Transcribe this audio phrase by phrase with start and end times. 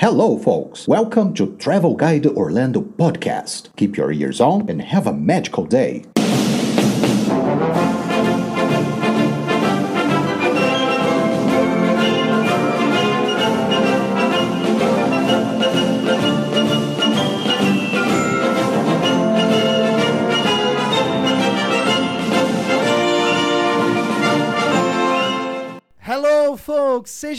[0.00, 0.88] Hello, folks.
[0.88, 3.68] Welcome to Travel Guide Orlando podcast.
[3.76, 6.06] Keep your ears on and have a magical day.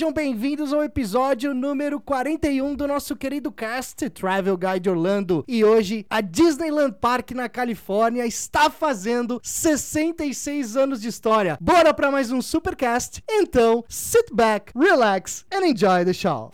[0.02, 5.46] Sejam bem-vindos ao episódio número 41 do nosso querido cast Travel Guide Orlando.
[5.47, 11.55] E hoje, a Disneyland Park na Califórnia está fazendo 66 anos de história.
[11.61, 13.21] Bora para mais um Supercast?
[13.29, 16.49] Então, sit back, relax and enjoy the show.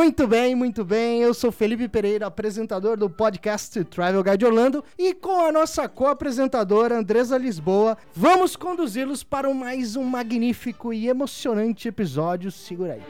[0.00, 1.20] Muito bem, muito bem.
[1.20, 6.96] Eu sou Felipe Pereira, apresentador do podcast Travel Guide Orlando, e com a nossa co-apresentadora
[6.98, 12.50] Andresa Lisboa, vamos conduzi-los para mais um magnífico e emocionante episódio.
[12.50, 13.02] Segura aí.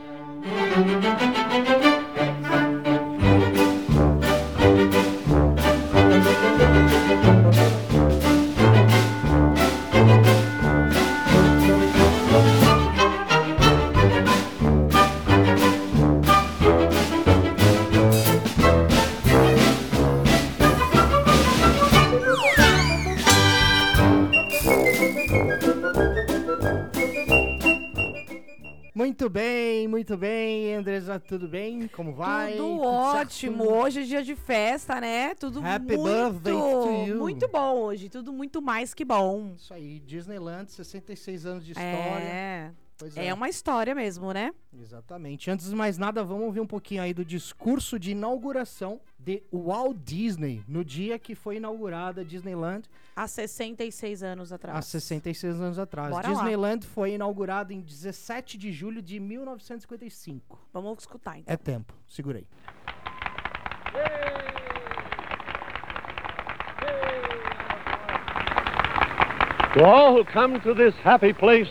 [29.10, 30.72] Muito bem, muito bem.
[30.72, 31.88] Andresa, tudo bem?
[31.88, 32.52] Como vai?
[32.52, 33.26] Tudo certo?
[33.26, 33.64] ótimo.
[33.64, 35.34] Hoje é dia de festa, né?
[35.34, 37.18] Tudo Happy muito, birthday to you.
[37.18, 38.08] muito bom hoje.
[38.08, 39.54] Tudo muito mais que bom.
[39.56, 42.22] Isso aí, Disneyland, 66 anos de história.
[42.22, 42.70] É,
[43.00, 44.52] Pois é uma história mesmo, né?
[44.78, 45.50] Exatamente.
[45.50, 49.96] Antes de mais nada, vamos ouvir um pouquinho aí do discurso de inauguração de Walt
[50.04, 54.76] Disney, no dia que foi inaugurada a Disneyland, Há 66 anos atrás.
[54.78, 56.10] há 66 anos atrás.
[56.10, 56.34] Bora lá.
[56.34, 60.58] Disneyland foi inaugurada em 17 de julho de 1955.
[60.70, 61.52] Vamos escutar, então.
[61.52, 62.46] É tempo, segura aí.
[69.74, 71.70] To all who come to this happy place,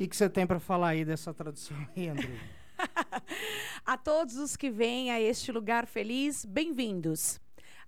[0.00, 2.30] Que que você tem pra falar aí dessa tradução aí, André?
[3.84, 7.38] A todos os que vêm a este lugar feliz, bem-vindos.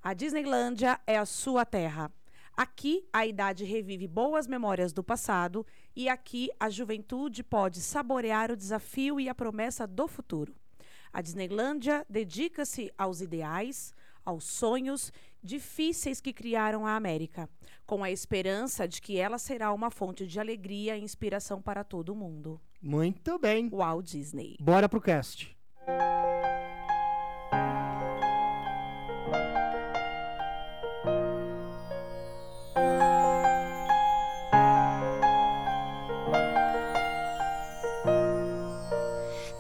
[0.02, 2.12] A Disneylândia é a sua terra.
[2.54, 8.56] Aqui a idade revive boas memórias do passado e aqui a juventude pode saborear o
[8.56, 10.54] desafio e a promessa do futuro.
[11.10, 15.10] A Disneylândia dedica-se aos ideais, aos sonhos
[15.42, 17.48] difíceis que criaram a América,
[17.86, 22.14] com a esperança de que ela será uma fonte de alegria e inspiração para todo
[22.14, 22.60] mundo.
[22.80, 23.68] Muito bem.
[23.68, 24.56] Walt Disney.
[24.60, 25.56] Bora pro cast.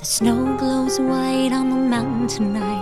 [0.02, 2.81] The snow glows white on the mountain tonight,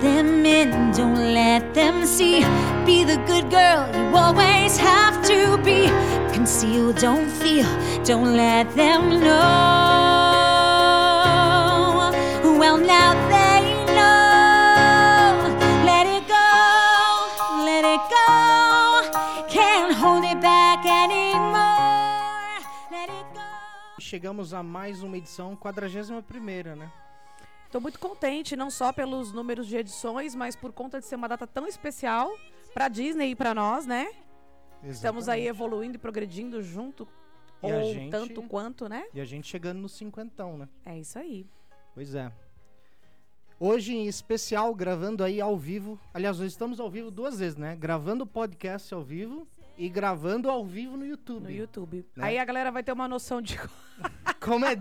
[0.00, 2.40] Them in, don't let them see.
[2.86, 5.88] Be the good girl you always have to be.
[6.32, 7.66] Conceal, don't feel,
[8.04, 9.58] don't let them know.
[12.58, 15.34] Well, now they know.
[15.84, 16.50] Let it go,
[17.64, 19.46] let it go.
[19.48, 22.60] Can't hold it back anymore.
[22.90, 23.40] Let it go.
[24.00, 26.90] Chegamos a mais uma edição, 41 primeira, né?
[27.70, 31.28] Tô muito contente, não só pelos números de edições, mas por conta de ser uma
[31.28, 32.30] data tão especial
[32.72, 34.10] pra Disney e pra nós, né?
[34.82, 37.06] Estamos aí evoluindo e progredindo junto,
[37.62, 39.04] E ou gente- tanto quanto, né?
[39.12, 40.68] E a gente chegando no cinquentão, né?
[40.84, 41.46] É isso aí.
[41.94, 42.32] Pois é.
[43.60, 45.98] Hoje, em especial, gravando aí ao vivo.
[46.14, 47.74] Aliás, nós estamos ao vivo duas vezes, né?
[47.76, 49.46] Gravando o podcast ao vivo
[49.78, 51.44] e gravando ao vivo no YouTube.
[51.44, 52.04] No YouTube.
[52.16, 52.26] Né?
[52.26, 53.58] Aí a galera vai ter uma noção de
[54.40, 54.76] Como é,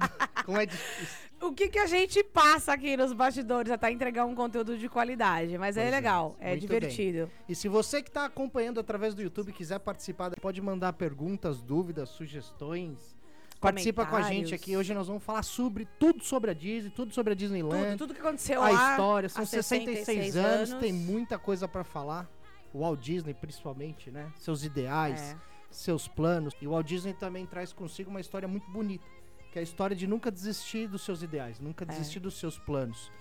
[0.45, 1.29] como é difícil.
[1.41, 5.57] o que, que a gente passa aqui nos bastidores até entregar um conteúdo de qualidade.
[5.57, 5.95] Mas é Pois é.
[5.95, 7.29] legal, é Muito divertido.
[7.49, 12.09] E se você que está acompanhando através do YouTube quiser participar, pode mandar perguntas, dúvidas,
[12.09, 13.15] sugestões.
[13.59, 14.77] Participa com a gente aqui.
[14.77, 17.91] Hoje nós vamos falar sobre tudo sobre a Disney, tudo sobre a Disneyland.
[17.91, 18.91] Tudo, tudo que aconteceu a lá.
[18.91, 20.81] história, são há 66, 66 anos, anos.
[20.81, 22.29] tem muita coisa pra falar.
[22.73, 24.31] O Walt Disney, principalmente, né?
[24.35, 25.37] Seus ideais, É.
[25.69, 26.53] seus planos.
[26.61, 29.05] E o Walt Disney também traz consigo uma história muito bonita,
[29.51, 31.87] que é a história de nunca desistir dos seus ideais, nunca É.
[31.87, 33.11] desistir dos seus planos.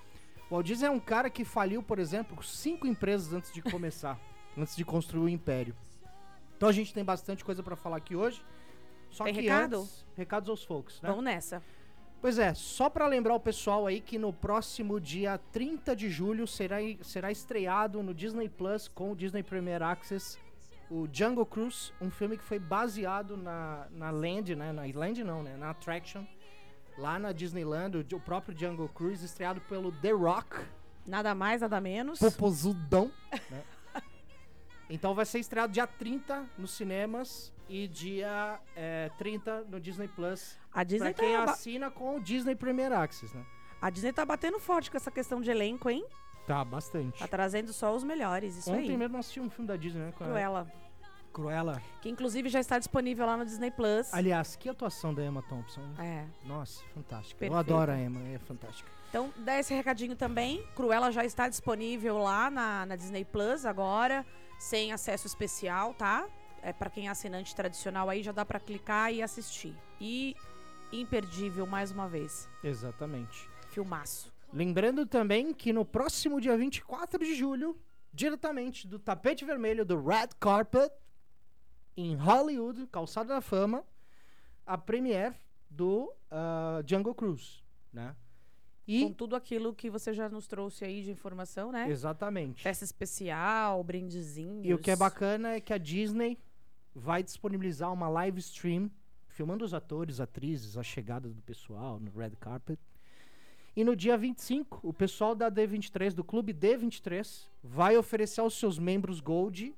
[0.51, 4.19] O Walt Disney é um cara que faliu, por exemplo, cinco empresas antes de começar,
[4.57, 5.75] antes de construir o império.
[6.57, 8.43] Então a gente tem bastante coisa pra falar aqui hoje.
[9.11, 9.81] Só Tem que recado?
[9.83, 11.09] antes, recados aos folks, né?
[11.09, 11.63] Vamos nessa.
[12.27, 16.45] Pois é, só pra lembrar o pessoal aí que no próximo dia 30 de julho
[16.45, 20.37] será, será estreado no Disney Plus com o Disney Premier Access
[20.91, 24.73] o Jungle Cruise, um filme que foi baseado na, na Land, né?
[24.73, 25.57] Na Land não, né?
[25.57, 26.25] Na Attraction,
[26.99, 30.67] lá na Disneyland, o, o próprio Jungle Cruise, estreado pelo The Rock,
[31.07, 32.19] Nada mais, nada menos.
[32.19, 33.13] Popozudão,
[33.49, 33.63] né?
[34.89, 40.59] Então vai ser estreado dia 30 nos cinemas e dia é, 30 no Disney Plus.
[40.73, 43.45] A Disney, pra quem tá, assina com o Disney Premier Access, né?
[43.81, 46.05] a Disney tá batendo forte com essa questão de elenco, hein?
[46.47, 47.19] Tá, bastante.
[47.19, 48.97] Tá trazendo só os melhores, isso Ontem aí.
[48.97, 50.13] mesmo assisti um filme da Disney, né?
[50.17, 50.71] com Cruella.
[51.33, 51.83] Cruella.
[52.01, 54.15] Que inclusive já está disponível lá no Disney Plus.
[54.15, 55.81] Aliás, que atuação da Emma Thompson.
[55.99, 56.27] né?
[56.43, 56.47] É.
[56.49, 57.45] Nossa, fantástica.
[57.45, 57.75] Eu Perfeita.
[57.75, 58.89] adoro a Emma, é fantástica.
[59.11, 60.65] Então, dá esse recadinho também.
[60.75, 64.25] Cruella já está disponível lá na, na Disney Plus agora,
[64.59, 66.29] sem acesso especial, tá?
[66.63, 69.75] É para quem é assinante tradicional aí, já dá pra clicar e assistir.
[70.01, 70.37] E
[70.93, 72.49] imperdível mais uma vez.
[72.63, 73.49] Exatamente.
[73.71, 74.33] Filmaço.
[74.53, 77.79] Lembrando também que no próximo dia 24 de julho,
[78.13, 80.91] diretamente do tapete vermelho do Red Carpet,
[81.97, 83.85] em Hollywood, Calçada da Fama,
[84.65, 85.35] a premiere
[85.69, 87.63] do ah, Jungle Cruise,
[87.93, 88.15] né?
[88.87, 91.91] E Com tudo aquilo que você já nos trouxe aí de informação, né?
[91.91, 92.63] exatamente.
[92.63, 94.65] Festa especial, brindezinhos.
[94.65, 96.39] E o que é bacana é que a Disney
[96.95, 98.91] vai disponibilizar uma live stream
[99.37, 102.81] filmando os atores, atrizes, a chegada do pessoal no red carpet.
[103.77, 108.79] E no dia 25, o pessoal da D23, do clube D23, vai oferecer aos seus
[108.79, 109.75] membros Gold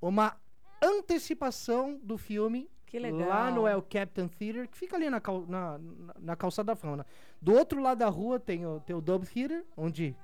[0.00, 0.34] uma
[0.82, 3.28] antecipação do filme Que legal.
[3.28, 5.78] lá no El Captain Theater, que fica ali na, cal- na,
[6.18, 7.04] na, calçada da fama.
[7.40, 10.16] Do outro lado da rua tem o, tem o Dub Theater, onde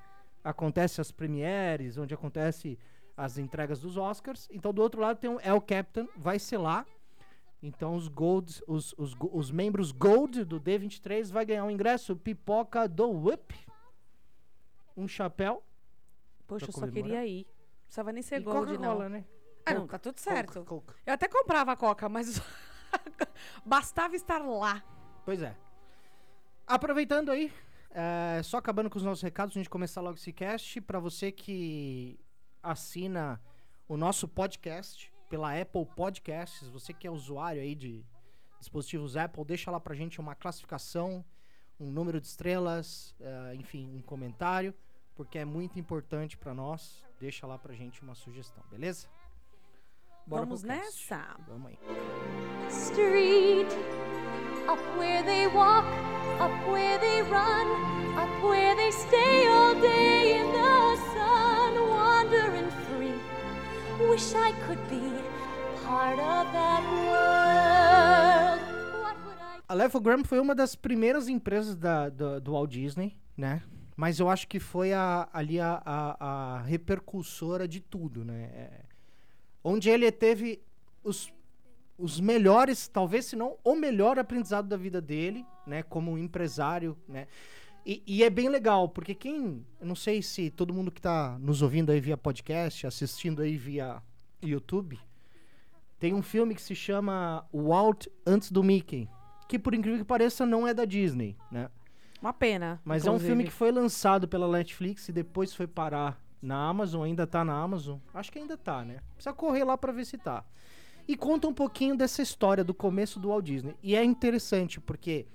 [0.42, 2.78] acontece as premieres, onde acontece
[3.16, 4.48] as entregas dos Oscars.
[4.50, 6.86] Então do outro lado tem o El Captain, vai ser lá.
[7.62, 12.88] Então os Golds, os, os, os membros Gold do D23 vai ganhar um ingresso pipoca
[12.88, 13.54] do Whip,
[14.96, 15.62] um chapéu
[16.46, 17.02] Poxa, eu só comemorar.
[17.02, 17.46] queria ir.
[17.46, 19.08] Não precisava nem ser e gold, não.
[19.08, 19.24] Né?
[19.66, 20.64] Ah, não, tá tudo certo.
[20.64, 20.94] Coca, Coca.
[21.06, 22.40] Eu até comprava a Coca, mas
[23.64, 24.82] bastava estar lá.
[25.24, 25.56] Pois é.
[26.66, 27.52] Aproveitando aí,
[27.90, 30.80] é, só acabando com os nossos recados, a gente começar logo esse cast.
[30.80, 32.18] Pra você que
[32.62, 33.40] assina
[33.88, 38.04] o nosso podcast pela Apple Podcasts, você que é usuário aí de
[38.58, 41.24] dispositivos Apple, deixa lá pra gente uma classificação,
[41.78, 44.74] um número de estrelas, é, enfim, um comentário,
[45.14, 47.04] porque é muito importante pra nós.
[47.20, 49.06] Deixa lá pra gente uma sugestão, beleza?
[50.26, 50.86] Vamos pro cast.
[50.86, 51.36] nessa.
[51.48, 51.78] Vamos aí.
[52.70, 53.68] street.
[54.66, 55.84] Up where they walk,
[56.40, 57.66] up where they run,
[58.16, 63.20] up where they stay all day in the sun, wandering free.
[64.08, 65.12] Wish I could be
[65.84, 69.02] part of that world.
[69.02, 73.18] What would I A Lefogram foi uma das primeiras empresas da, do, do Walt Disney,
[73.36, 73.62] né?
[73.96, 78.83] Mas eu acho que foi a, ali a, a, a repercussora de tudo, né?
[79.64, 80.60] Onde ele teve
[81.02, 81.32] os,
[81.98, 85.82] os melhores, talvez se não o melhor aprendizado da vida dele, né?
[85.82, 87.26] Como empresário, né?
[87.86, 89.64] E, e é bem legal, porque quem...
[89.80, 94.02] Não sei se todo mundo que tá nos ouvindo aí via podcast, assistindo aí via
[94.42, 94.98] YouTube,
[95.98, 99.08] tem um filme que se chama Walt Antes do Mickey,
[99.48, 101.70] que por incrível que pareça não é da Disney, né?
[102.20, 102.80] Uma pena.
[102.84, 103.28] Mas é um inclusive.
[103.28, 107.54] filme que foi lançado pela Netflix e depois foi parar na Amazon, ainda tá na
[107.54, 107.98] Amazon.
[108.12, 108.98] Acho que ainda tá, né?
[109.14, 110.44] Precisa correr lá pra ver se tá.
[111.08, 113.74] E conta um pouquinho dessa história do começo do Walt Disney.
[113.82, 115.26] E é interessante porque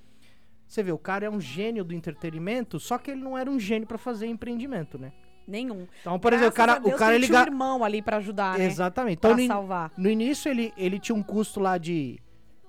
[0.67, 3.59] Você vê, o cara é um gênio do entretenimento, só que ele não era um
[3.59, 5.11] gênio pra fazer empreendimento, né?
[5.47, 5.87] Nenhum.
[6.01, 8.17] Então, por exemplo, o Graças cara, Deus o cara ele tinha um irmão ali pra
[8.17, 8.65] ajudar, né?
[8.65, 9.17] Exatamente.
[9.17, 9.91] Então, Pra no, salvar.
[9.97, 12.19] no início ele, ele tinha um custo lá de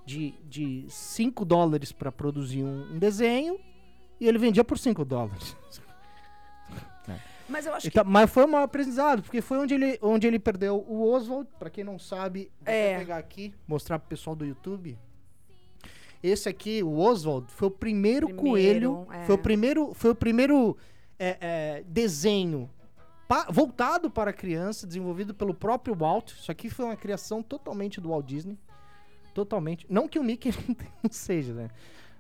[0.06, 3.61] de, de 5 dólares pra produzir um, um desenho
[4.18, 5.54] e ele vendia por 5 dólares.
[7.50, 10.38] Mas eu acho Então, mas foi um maior aprendizado, porque foi onde ele, onde ele
[10.38, 11.49] perdeu o Oswald.
[11.59, 12.90] Pra quem não sabe, vou É.
[12.95, 14.97] até pegar aqui, mostrar pro pessoal do YouTube.
[16.23, 19.25] Esse aqui, o Oswald, foi o primeiro, Primeiro, coelho, é.
[19.25, 20.76] foi o primeiro, foi o primeiro
[21.19, 22.69] é, é, desenho
[23.26, 26.33] pa- voltado para criança, desenvolvido pelo próprio Walt.
[26.33, 28.59] Isso aqui foi uma criação totalmente do Walt Disney.
[29.33, 29.87] Totalmente.
[29.88, 30.50] Não que o Mickey
[31.02, 31.71] não seja, né?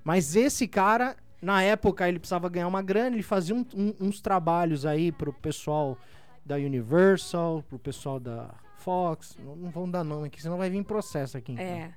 [0.02, 4.20] Mas esse cara, na época, ele precisava ganhar uma grana, ele fazia um- um- uns
[4.20, 5.96] trabalhos aí pro pessoal
[6.44, 9.36] da Universal, pro pessoal da Fox.
[9.44, 11.52] Não, não vão dar nome aqui, senão vai vir processo aqui.
[11.52, 11.64] então.
[11.64, 11.90] É.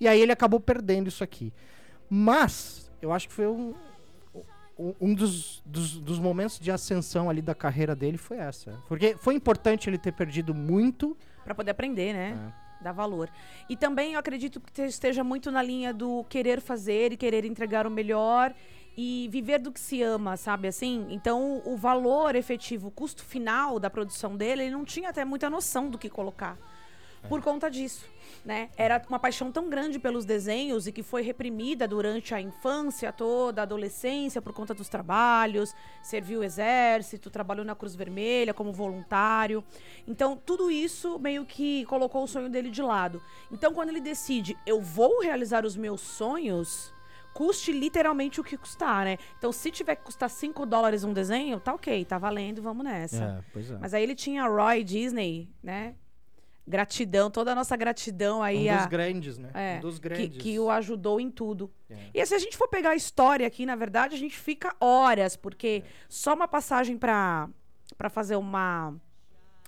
[0.00, 1.52] E aí ele acabou perdendo isso aqui.
[2.08, 3.74] Mas, eu acho que foi um,
[5.00, 8.72] um- dos, dos, dos momentos de ascensão ali da carreira dele foi essa.
[8.88, 11.16] Porque foi importante ele ter perdido muito.
[11.44, 12.52] Pra poder aprender, né?
[12.58, 12.61] É.
[12.82, 13.30] Dar valor.
[13.68, 17.44] E também eu acredito que te- esteja muito na linha do querer fazer e querer
[17.44, 18.52] entregar o melhor
[18.96, 21.06] e viver do que se ama, sabe assim?
[21.10, 25.48] Então, o valor efetivo, o custo final da produção dele, ele não tinha até muita
[25.48, 26.58] noção do que colocar.
[27.28, 28.04] Por conta disso,
[28.44, 28.68] né?
[28.76, 33.62] Era uma paixão tão grande pelos desenhos e que foi reprimida durante a infância toda,
[33.62, 39.64] a adolescência, por conta dos trabalhos, serviu o exército, trabalhou na Cruz Vermelha como voluntário.
[40.06, 43.22] Então, tudo isso meio que colocou o sonho dele de lado.
[43.50, 46.92] Então, quando ele decide, eu vou realizar os meus sonhos,
[47.32, 49.16] custe literalmente o que custar, né?
[49.38, 53.44] Então, se tiver que custar 5 dólares um desenho, tá ok, tá valendo, vamos nessa.
[53.52, 53.78] pois é.
[53.78, 55.94] Mas aí ele tinha Roy Disney, né?
[56.66, 59.50] Gratidão, toda a nossa gratidão aí um a, dos grandes, né?
[59.52, 60.42] é, um dos que, grandes.
[60.42, 61.70] que o ajudou em tudo.
[61.90, 61.96] É.
[62.14, 65.36] E se a gente for pegar a história aqui, na verdade, a gente fica horas,
[65.36, 67.48] porque só uma passagem para
[67.98, 68.94] para fazer uma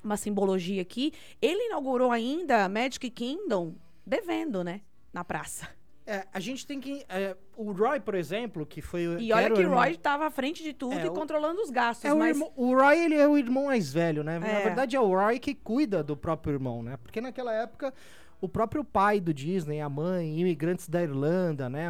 [0.02, 3.74] uma simbologia aqui, ele inaugurou ainda Magic Kingdom
[4.06, 4.82] devendo, né,
[5.12, 5.68] na praça.
[6.06, 7.02] É, a gente tem que.
[7.08, 9.18] é, o Roy, por exemplo, que foi o.
[9.18, 11.12] E olha era o que irmão- Roy estava à frente de tudo É, e o-
[11.12, 14.22] controlando os gastos, É o, mas irmão- o Roy, ele é o irmão mais velho,
[14.22, 14.38] né?
[14.38, 14.62] Na É.
[14.64, 16.98] verdade, é o Roy que cuida do próprio irmão, né?
[17.02, 17.94] Porque naquela época,
[18.38, 21.88] o próprio pai do Disney, a mãe, imigrantes da Irlanda, né?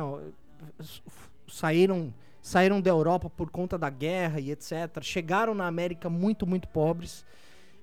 [1.48, 5.02] Saíram, saíram da Europa por conta da guerra e etc.
[5.02, 7.24] Chegaram na América muito, muito pobres.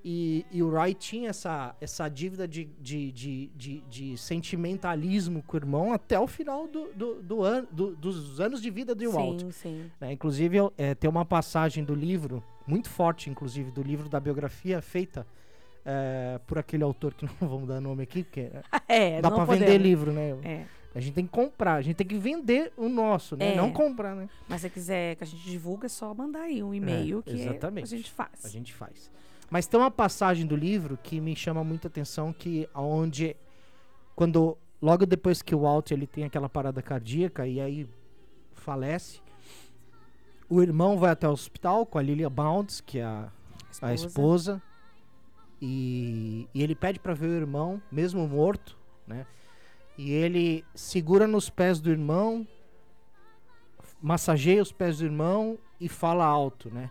[0.03, 4.17] E, e o Roy tinha essa, essa dívida de, de, de, de, de
[4.65, 8.69] sentimentalismo com o irmão até o final do, do, do ano, do- dos anos de
[8.69, 9.41] vida de Walt.
[9.41, 9.91] sim, sim.
[9.99, 10.11] né?
[10.11, 14.81] Inclusive, eu- é, tem uma passagem do livro, muito forte, inclusive, do livro da biografia
[14.81, 15.25] feita
[15.85, 18.61] é, por aquele autor que não vamos dar nome aqui, porque é,
[19.17, 19.59] É, dá podemos.
[19.59, 20.31] vender livro, né?
[20.43, 20.65] É.
[20.93, 23.53] A gente tem que comprar, a gente tem que vender o nosso, né?
[23.53, 23.55] É.
[23.55, 24.27] Não comprar, né?
[24.49, 27.39] Mas se quiser que a gente divulgue, é só mandar aí um e-mail É, que
[27.39, 27.85] exatamente.
[27.85, 28.43] a gente faz.
[28.45, 29.09] A gente faz.
[29.51, 33.35] Mas tem uma passagem do livro que me chama muita atenção, que aonde
[34.15, 37.87] quando logo depois que o Walt ele tem aquela parada cardíaca e aí
[38.53, 39.21] falece,
[40.49, 43.29] o irmão vai até o hospital com a Lilia Bounds, que é a,
[43.81, 44.61] a esposa,
[45.61, 49.27] e, e ele pede pra ver o irmão, mesmo morto, né?
[49.97, 52.47] E ele segura nos pés do irmão,
[54.01, 56.89] massageia os pés do irmão e fala alto, né?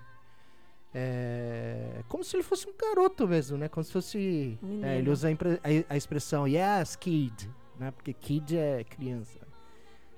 [0.93, 3.69] É, como se ele fosse um garoto mesmo, né?
[3.69, 4.59] Como se fosse.
[4.83, 7.91] É, ele usa a, a- a expressão yes, kid, né?
[7.93, 9.39] Porque kid é criança.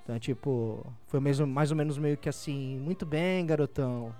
[0.03, 4.15] Então, é tipo, foi mesmo, mais ou menos meio que assim: muito bem, garotão.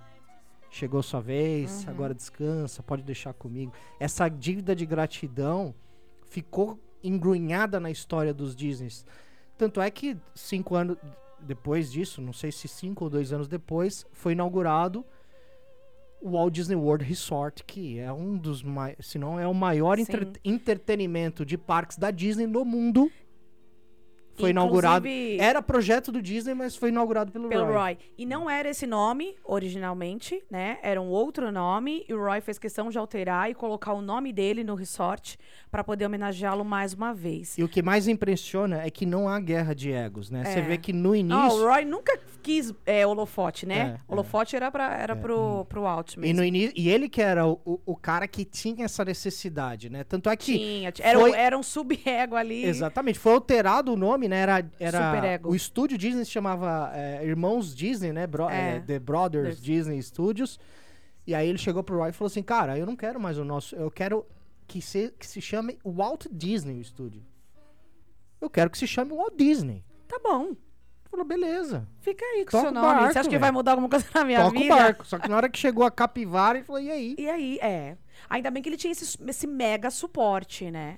[0.69, 1.89] Chegou sua vez, Uhum.
[1.91, 3.71] agora descansa, pode deixar comigo.
[3.99, 5.73] Essa dívida de gratidão
[6.25, 9.05] ficou engrunhada na história dos Disneys.
[9.55, 10.97] Tanto é que cinco anos
[11.39, 15.05] depois disso, não sei se cinco ou dois anos depois, foi inaugurado
[16.23, 19.99] o Walt Disney World Resort, que é um dos mais, se não é o maior
[19.99, 23.11] entre- entretenimento de parques da Disney no mundo.
[24.35, 25.07] Foi inaugurado.
[25.39, 27.73] Era projeto do Disney, mas foi inaugurado pelo, Pelo Roy.
[27.75, 27.97] Roy.
[28.17, 30.77] E não era esse nome originalmente, né?
[30.81, 32.05] Era um outro nome.
[32.07, 35.37] E o Roy fez questão de alterar e colocar o nome dele no resort
[35.71, 37.57] para poder homenageá-lo mais uma vez.
[37.57, 40.43] E o que mais impressiona é que não há guerra de egos, né?
[40.45, 40.61] Você É.
[40.61, 41.59] vê que no Não, início.
[41.59, 43.99] o Roy nunca quis é, holofote, né?
[43.99, 46.37] É, holofote era, pra, era pro, pro Walt E, mesmo.
[46.37, 50.03] no ini- e ele que era o, o, o cara que tinha essa necessidade, né?
[50.03, 50.57] Tanto é que.
[50.57, 52.65] Tinha, tinha- era, foi- um, era um sub-ego ali.
[52.65, 54.37] Exatamente, foi alterado o nome, né?
[54.37, 58.25] Era, era o estúdio Disney se chamava é, Irmãos Disney, né?
[58.27, 58.77] Bro- É.
[58.77, 60.59] é, The Brothers Disney Studios.
[61.25, 63.45] E aí ele chegou pro Roy e falou assim: Cara, eu não quero mais o
[63.45, 63.75] nosso.
[63.75, 64.25] Eu quero
[64.67, 67.21] que se, que se chame Walt Disney o estúdio.
[68.41, 69.83] Eu quero que se chame Walt Disney.
[70.07, 70.53] Tá bom.
[71.09, 71.87] Falou, beleza.
[72.01, 72.87] Fica aí com o Toca seu nome.
[72.87, 73.41] barco, Você acha que velho.
[73.41, 74.73] vai mudar alguma coisa na minha Toca vida?
[74.73, 75.05] o barco.
[75.07, 77.15] Só que na hora que chegou a capivara, ele falou, e aí?
[77.19, 77.95] E aí, é.
[78.29, 80.97] Ainda bem que ele tinha esse, esse mega suporte, né?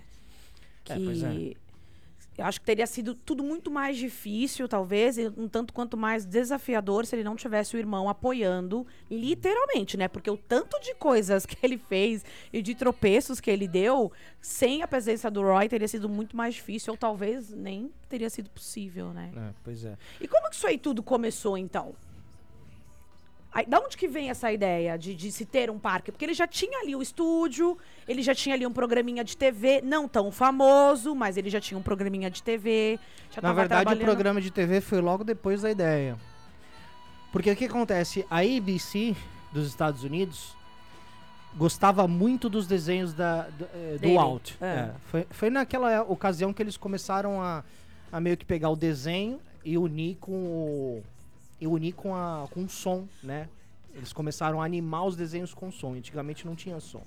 [0.86, 1.54] Que É, pois é.
[2.38, 6.26] Eu acho que teria sido tudo muito mais difícil, talvez, e um tanto quanto mais
[6.26, 10.08] desafiador se ele não tivesse o irmão apoiando, literalmente, né?
[10.08, 14.12] Porque o tanto de coisas que ele fez e de tropeços que ele deu,
[14.42, 18.50] sem a presença do Roy, teria sido muito mais difícil, ou talvez nem teria sido
[18.50, 19.32] possível, né?
[19.36, 19.98] É, pois é.
[20.20, 21.96] E como que isso aí tudo começou, então?
[23.56, 26.12] Aí, da onde que vem essa ideia de, de se ter um parque?
[26.12, 29.82] Porque ele já tinha ali o estúdio, ele já tinha ali um programinha de TV,
[29.82, 33.00] não tão famoso, mas ele já tinha um programinha de TV.
[33.42, 36.18] Na verdade, o programa de TV foi logo depois da ideia.
[37.32, 38.26] Porque o que acontece?
[38.30, 39.16] A ABC
[39.54, 40.54] dos Estados Unidos
[41.56, 44.52] gostava muito dos desenhos da, do, eh, do Dele, Walt.
[44.60, 44.66] é.
[44.66, 47.64] É, foi, foi naquela ocasião que eles começaram a,
[48.12, 51.04] a meio que pegar o desenho e unir com o.
[51.66, 53.50] E unir com, a, com som, né?
[53.96, 55.94] Eles começaram a animar os desenhos com som.
[55.96, 57.02] Antigamente não tinha som.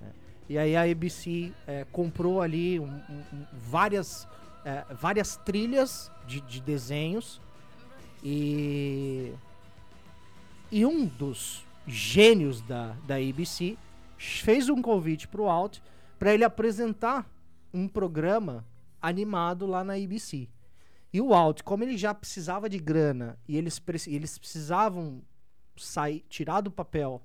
[0.00, 0.10] né?
[0.48, 4.26] E aí a ABC eh, comprou ali um- um- várias,
[4.64, 7.38] eh, várias trilhas de, de desenhos
[8.24, 9.32] e
[10.72, 13.76] e um dos gênios da, da ABC
[14.16, 15.78] fez um convite para o Walt
[16.18, 17.28] para ele apresentar
[17.74, 18.64] um programa
[19.02, 20.48] animado lá na ABC.
[21.12, 25.22] E o Walt, como ele já precisava de grana e eles, preci- eles precisavam
[25.76, 27.22] sair, tirar do papel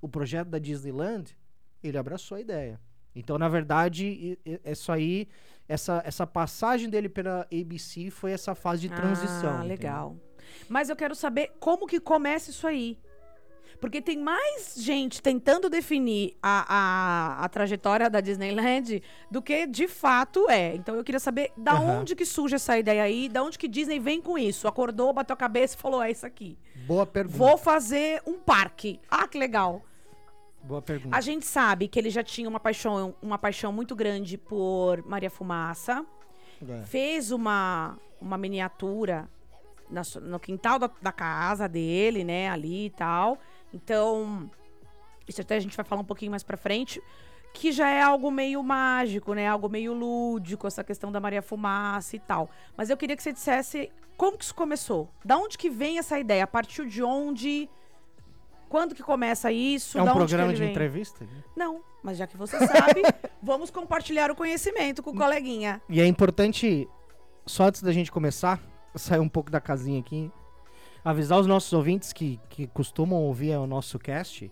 [0.00, 1.36] o projeto da Disneyland,
[1.82, 2.80] ele abraçou a ideia.
[3.14, 5.28] Então, na verdade, isso aí,
[5.68, 9.50] essa, essa passagem dele pela ABC foi essa fase de transição.
[9.50, 9.68] Ah, entendeu?
[9.68, 10.16] legal.
[10.68, 12.98] Mas eu quero saber como que começa isso aí.
[13.80, 16.64] Porque tem mais gente tentando definir a,
[17.40, 20.74] a, a trajetória da Disneyland do que de fato é.
[20.74, 22.00] Então eu queria saber da Aham.
[22.00, 24.66] onde que surge essa ideia aí, da onde que Disney vem com isso.
[24.66, 26.58] Acordou, bateu a cabeça e falou: é isso aqui.
[26.86, 27.36] Boa pergunta.
[27.36, 29.00] Vou fazer um parque.
[29.10, 29.82] Ah, que legal.
[30.62, 31.14] Boa pergunta.
[31.14, 35.30] A gente sabe que ele já tinha uma paixão, uma paixão muito grande por Maria
[35.30, 36.04] Fumaça.
[36.66, 36.82] É.
[36.84, 39.28] Fez uma, uma miniatura
[39.90, 42.48] na no quintal da, da casa dele, né?
[42.48, 43.38] Ali e tal.
[43.74, 44.48] Então,
[45.26, 47.02] isso até a gente vai falar um pouquinho mais pra frente.
[47.52, 49.46] Que já é algo meio mágico, né?
[49.46, 52.48] Algo meio lúdico, essa questão da Maria Fumaça e tal.
[52.76, 55.08] Mas eu queria que você dissesse como que isso começou.
[55.24, 56.46] Da onde que vem essa ideia?
[56.46, 57.68] Partiu de onde?
[58.68, 59.98] Quando que começa isso?
[59.98, 60.70] É um programa de vem?
[60.70, 61.26] entrevista?
[61.56, 63.02] Não, mas já que você sabe,
[63.40, 65.80] vamos compartilhar o conhecimento com o coleguinha.
[65.88, 66.88] E é importante,
[67.46, 68.60] só antes da gente começar,
[68.96, 70.28] sair um pouco da casinha aqui,
[71.04, 74.50] avisar os nossos ouvintes que, que costumam ouvir o nosso cast.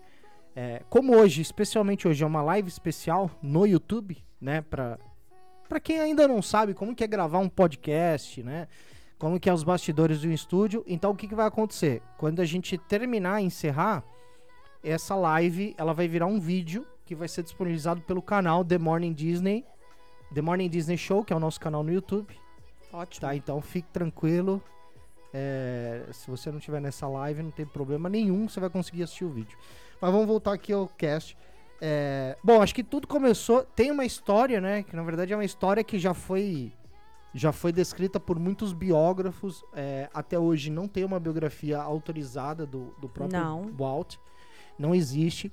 [0.55, 4.61] é, como hoje, especialmente hoje, é uma live especial no YouTube, né?
[4.61, 4.99] Pra,
[5.67, 8.67] pra quem ainda não sabe como que é gravar um podcast, né?
[9.17, 10.83] Como que é os bastidores do estúdio.
[10.85, 12.01] Então, o que, que vai acontecer?
[12.17, 14.03] Quando a gente terminar, encerrar,
[14.83, 19.13] essa live, ela vai virar um vídeo que vai ser disponibilizado pelo canal The Morning
[19.13, 19.65] Disney,
[20.33, 22.35] The Morning Disney Show, que é o nosso canal no YouTube.
[22.91, 23.21] Ótimo.
[23.21, 24.61] Tá, então fique tranquilo.
[25.33, 29.25] É, se você não estiver nessa live, não tem problema nenhum, você vai conseguir assistir
[29.25, 29.57] o vídeo.
[29.99, 31.35] Mas vamos voltar aqui ao cast.
[31.81, 33.63] É, bom, acho que tudo começou.
[33.63, 34.83] Tem uma história, né?
[34.83, 36.71] Que na verdade é uma história que já foi
[37.35, 39.63] já foi descrita por muitos biógrafos.
[39.73, 43.73] é, até hoje não tem uma biografia autorizada do, do próprio Não.
[43.75, 44.17] Walt.
[44.77, 45.51] Não existe.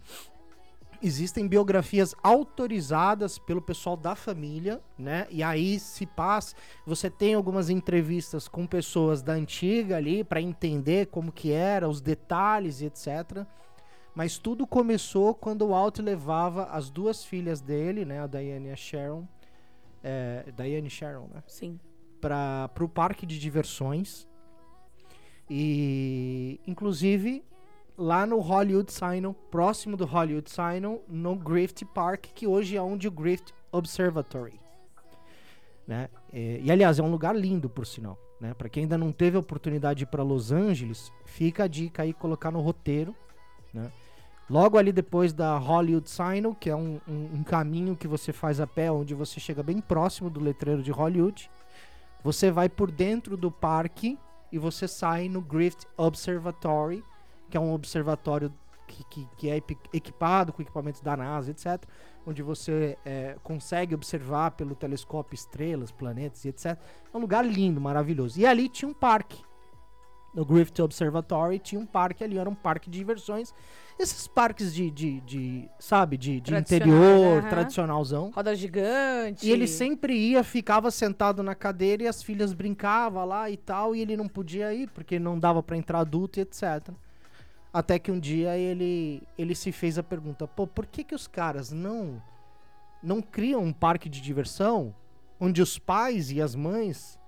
[1.02, 5.26] Existem biografias autorizadas pelo pessoal da família, né?
[5.30, 11.06] E aí se passa, você tem algumas entrevistas com pessoas da antiga ali para entender
[11.06, 13.46] como que era, os detalhes e etc.
[14.14, 18.72] Mas tudo começou quando o Walt levava as duas filhas dele, né, a Diane e
[18.72, 19.26] a Sharon,
[20.02, 21.42] é, Diane e Sharon, né?
[21.46, 21.80] Sim.
[22.20, 24.28] para o parque de diversões.
[25.48, 27.42] E, inclusive,
[28.00, 33.06] lá no Hollywood Sign, próximo do Hollywood Sign, no Griffith Park, que hoje é onde
[33.06, 34.58] o Griffith Observatory.
[35.86, 36.08] Né?
[36.32, 38.18] E, e, aliás, é um lugar lindo, por sinal.
[38.40, 38.54] Né?
[38.54, 42.02] Para quem ainda não teve a oportunidade de ir para Los Angeles, fica a dica
[42.02, 43.14] aí colocar no roteiro.
[43.74, 43.92] Né?
[44.48, 48.60] Logo ali depois da Hollywood Sign, que é um, um, um caminho que você faz
[48.60, 51.50] a pé, onde você chega bem próximo do letreiro de Hollywood.
[52.24, 54.18] Você vai por dentro do parque
[54.50, 57.04] e você sai no Griffith Observatory,
[57.50, 58.50] que é um observatório
[58.86, 59.56] que, que, que é
[59.92, 61.82] equipado com equipamentos da NASA, etc.
[62.26, 66.78] Onde você é, consegue observar pelo telescópio estrelas, planetas e etc.
[67.12, 68.38] É um lugar lindo, maravilhoso.
[68.38, 69.42] E ali tinha um parque.
[70.34, 73.54] no Griffith Observatory, tinha um parque ali, era um parque de diversões.
[73.98, 77.48] Esses parques de, de, de sabe, de, de interior, aham.
[77.48, 78.30] tradicionalzão.
[78.30, 79.46] Roda gigante.
[79.46, 83.94] E ele sempre ia, ficava sentado na cadeira e as filhas brincavam lá e tal,
[83.94, 86.90] e ele não podia ir, porque não dava pra entrar adulto e etc.
[87.72, 91.28] Até que um dia ele, ele se fez a pergunta, pô, por que que os
[91.28, 92.20] caras não,
[93.02, 94.94] não criam um parque de diversão
[95.38, 97.18] onde os pais e as mães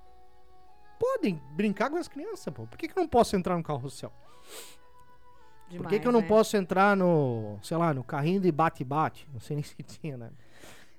[0.98, 2.66] podem brincar com as crianças, pô?
[2.66, 4.12] Por que que eu não posso entrar no carrossel?
[5.76, 6.28] Por que, que eu não né?
[6.28, 9.26] posso entrar no, sei lá, no carrinho de bate-bate?
[9.32, 10.30] Não sei nem se tinha, né?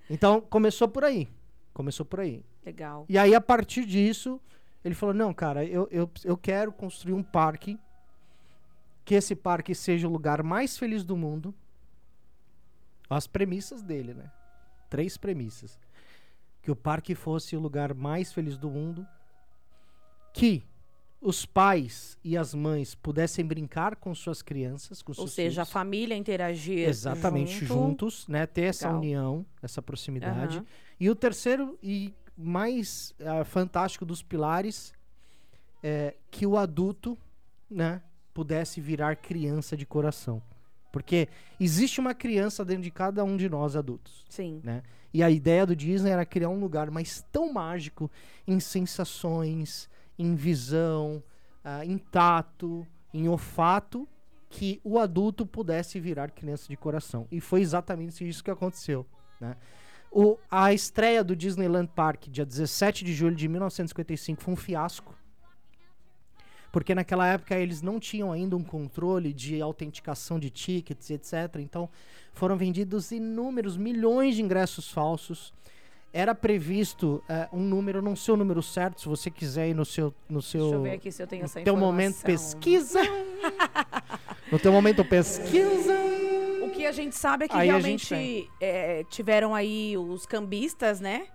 [0.10, 1.28] Então, começou por aí.
[1.74, 2.44] Começou por aí.
[2.66, 3.06] Legal.
[3.08, 4.40] E aí, a partir disso,
[4.84, 7.80] ele falou: não, cara, eu, eu, eu quero construir um parque.
[9.06, 11.54] Que esse parque seja o lugar mais feliz do mundo.
[13.10, 14.32] As premissas dele, né?
[14.90, 15.80] Três premissas.
[16.62, 19.06] Que o parque fosse o lugar mais feliz do mundo.
[20.34, 20.64] Que
[21.22, 25.74] os pais e as mães pudessem brincar com suas crianças, com Ou seja, a filhos.
[25.74, 27.74] família interagir Exatamente, junto.
[27.74, 28.46] juntos, né?
[28.46, 29.00] Ter essa Legal.
[29.02, 30.58] união, essa proximidade.
[30.58, 30.66] Aham.
[31.00, 34.94] E o terceiro e mais ah, fantástico dos pilares
[35.82, 37.18] é que o adulto,
[37.70, 38.02] né,
[38.34, 40.42] pudesse virar criança de coração.
[40.92, 41.28] Porque
[41.60, 44.62] existe uma criança dentro de cada um de nós adultos, Sim.
[44.64, 44.84] né?
[45.14, 48.10] E a ideia do Disney era criar um lugar mas tão mágico
[48.48, 51.24] em sensações, em visão,
[51.64, 54.08] ah, em tato, em olfato,
[54.50, 57.28] que o adulto pudesse virar criança de coração.
[57.32, 59.06] E foi exatamente isso que aconteceu,
[59.40, 59.56] né?
[60.12, 65.16] O, a estreia do Disneyland Park, dia 17 de julho de 1955, foi um fiasco.
[66.74, 71.60] Porque naquela época eles não tinham ainda um controle de autenticação de tickets, etc.
[71.60, 71.88] Então
[72.34, 75.54] foram vendidos inúmeros milhões de ingressos falsos.
[76.12, 79.86] Era previsto eh, um número, não sei o número certo, se você quiser ir no
[79.86, 80.16] seu.
[80.28, 83.02] No seu Deixa eu ver aqui se eu tenho essa no teu momento pesquisa.
[84.52, 85.94] no teu momento pesquisa.
[86.64, 91.28] O que a gente sabe é que Aí realmente é, tiveram aí os cambistas, né?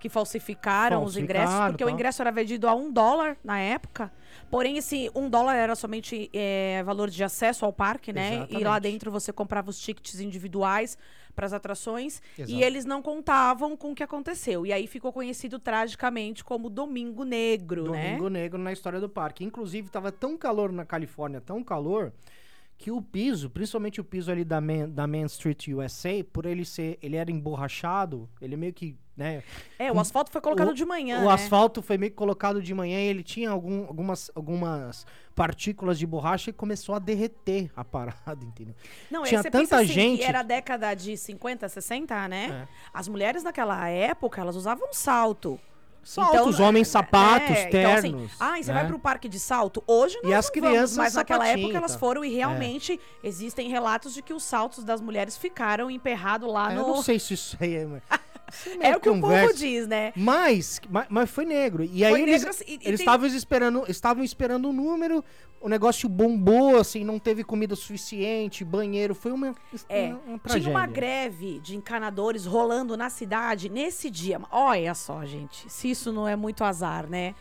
[0.00, 1.92] Que falsificaram, os ingressos, Falsificaram, porque o tá.
[1.92, 4.10] ingresso era vendido a um dólar na época.
[4.50, 8.46] Porém, esse um dólar era somente é, valor de acesso ao parque, né?
[8.48, 8.82] E lá Exatamente.
[8.82, 10.98] dentro você comprava os tickets individuais
[11.34, 12.20] para as atrações.
[12.36, 12.52] Exato.
[12.52, 14.66] E eles não contavam com o que aconteceu.
[14.66, 18.08] E aí ficou conhecido tragicamente como Domingo Negro, né?
[18.08, 19.44] Domingo Negro na história do parque.
[19.44, 22.12] Inclusive, tava tão calor na Califórnia, tão calor,
[22.76, 26.64] que o piso, principalmente o piso ali da Main, da Main Street USA, por ele
[26.64, 29.42] ser, ele era emborrachado, ele meio que, né,
[29.78, 31.20] É, o asfalto foi colocado o- de manhã.
[31.20, 31.32] o né?
[31.32, 35.04] asfalto foi meio que colocado de manhã e ele tinha algum- algumas, algumas
[35.34, 38.74] partículas de borracha e começou a derreter a parada, entendeu?
[39.10, 42.66] Não, Tinha tanta assim, gente- era a década de 50, 60, né?
[42.66, 42.68] É.
[42.94, 45.60] As mulheres naquela época, elas usavam salto.
[46.02, 48.32] Saltos, homens sapatos, é, então, assim, ternos.
[48.40, 48.78] ah, e você né?
[48.80, 49.84] vai pro parque de salto?
[49.86, 51.98] Hoje nós E as não crianças, vamos, mas naquela época elas tá?
[51.98, 56.76] foram e realmente existem relatos de que os saltos das mulheres ficaram emperrados lá É,
[56.76, 56.88] Eu no...
[56.88, 57.86] não sei se isso aí é...
[58.66, 59.54] É meio o que o povo conversa.
[59.54, 60.12] diz, né?
[60.16, 61.82] Mas, mas, mas foi negro.
[61.84, 65.24] E aí Foi eles negro, assim, e- eles tem- estavam esperando, estavam esperando o número,
[65.60, 69.54] o negócio bombou, assim, não teve comida suficiente, banheiro, foi uma,
[69.88, 70.86] É, uma, uma tinha uma tragédia.
[70.86, 74.40] greve de encanadores rolando na cidade nesse dia.
[74.50, 77.34] Olha só, gente, se isso não é muito azar, né?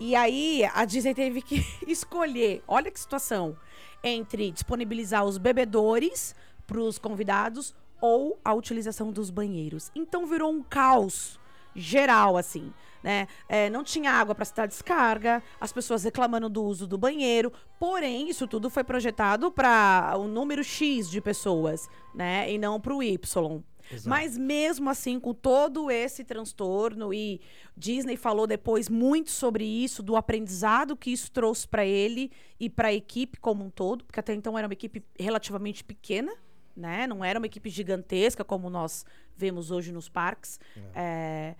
[0.00, 3.56] E aí a Disney teve que escolher, olha que situação,
[4.02, 6.34] entre disponibilizar os bebedores
[6.66, 9.90] para os convidados ou a utilização dos banheiros.
[9.94, 11.38] Então virou um caos
[11.74, 13.28] geral, assim, né?
[13.48, 17.52] É, não tinha água para citar descarga, as pessoas reclamando do uso do banheiro.
[17.78, 22.50] Porém, isso tudo foi projetado para o número X de pessoas, né?
[22.50, 23.62] E não para o Y.
[24.06, 27.40] Mas mesmo assim, com todo esse transtorno, e
[27.76, 32.88] Disney falou depois muito sobre isso, do aprendizado que isso trouxe para ele e para
[32.88, 36.32] a equipe como um todo, porque até então era uma equipe relativamente pequena,
[36.80, 37.06] né?
[37.06, 39.04] Não era uma equipe gigantesca como nós
[39.36, 40.58] vemos hoje nos parques.
[40.94, 41.54] É,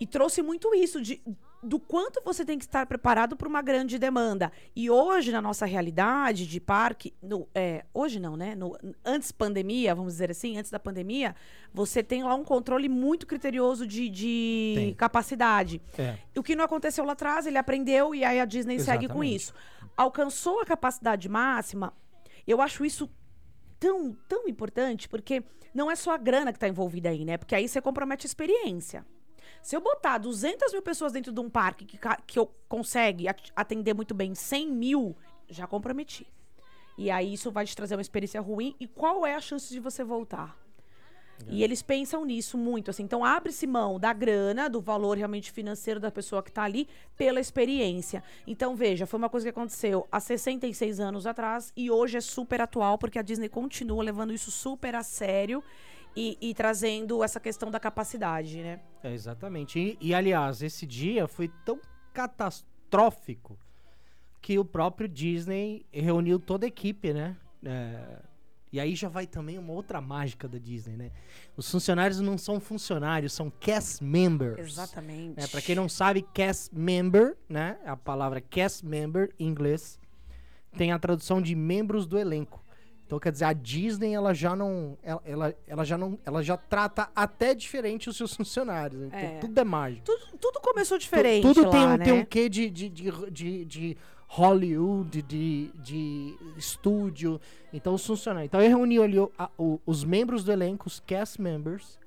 [0.00, 1.20] e trouxe muito isso de
[1.62, 4.52] do quanto você tem que estar preparado para uma grande demanda.
[4.74, 8.54] E hoje, na nossa realidade de parque, no, é, hoje não, né?
[8.54, 11.34] No, antes pandemia, vamos dizer assim, antes da pandemia,
[11.72, 15.82] você tem lá um controle muito criterioso de, de capacidade.
[15.98, 16.16] É.
[16.36, 19.36] O que não aconteceu lá atrás, ele aprendeu e aí a Disney segue com Exatamente.
[19.36, 19.54] isso.
[19.96, 21.92] Alcançou a capacidade máxima,
[22.46, 23.10] eu acho isso
[23.78, 25.42] tão, tão importante, porque
[25.74, 27.36] não é só a grana que está envolvida aí, né?
[27.36, 29.04] Porque aí você compromete a experiência.
[29.62, 33.50] Se eu botar 200 mil pessoas dentro de um parque que, que eu consegue at-
[33.54, 35.16] atender muito bem 100 mil,
[35.48, 36.26] já comprometi.
[36.96, 38.74] E aí isso vai te trazer uma experiência ruim.
[38.80, 40.56] E qual é a chance de você voltar?
[41.46, 43.02] E eles pensam nisso muito, assim.
[43.02, 47.40] Então, abre-se mão da grana, do valor realmente financeiro da pessoa que está ali, pela
[47.40, 48.22] experiência.
[48.46, 52.60] Então, veja, foi uma coisa que aconteceu há 66 anos atrás e hoje é super
[52.60, 55.62] atual, porque a Disney continua levando isso super a sério
[56.16, 58.80] e, e trazendo essa questão da capacidade, né?
[59.02, 59.78] É, exatamente.
[59.78, 61.80] E, e, aliás, esse dia foi tão
[62.12, 63.58] catastrófico
[64.40, 67.36] que o próprio Disney reuniu toda a equipe, né?
[67.64, 68.22] É,
[68.72, 71.10] e aí já vai também uma outra mágica da Disney, né?
[71.56, 74.58] Os funcionários não são funcionários, são cast members.
[74.58, 75.40] Exatamente.
[75.42, 77.78] É, para quem não sabe, cast member, né?
[77.84, 79.98] A palavra cast member em inglês
[80.76, 82.62] tem a tradução de membros do elenco.
[83.06, 86.58] Então quer dizer, a Disney ela já não ela, ela, ela já não ela já
[86.58, 89.02] trata até diferente os seus funcionários.
[89.02, 89.38] Então É.
[89.38, 90.04] tudo é mágico.
[90.04, 92.04] Tudo, tudo começou diferente Tu- tudo lá, tem, um, né?
[92.04, 93.96] tem um quê de, de, de, de, de
[94.28, 97.40] Hollywood, de, de estúdio.
[97.72, 98.48] Então, os funcionários.
[98.48, 101.98] Então, eu reuni ali o- a- o- os membros do elenco, os cast members,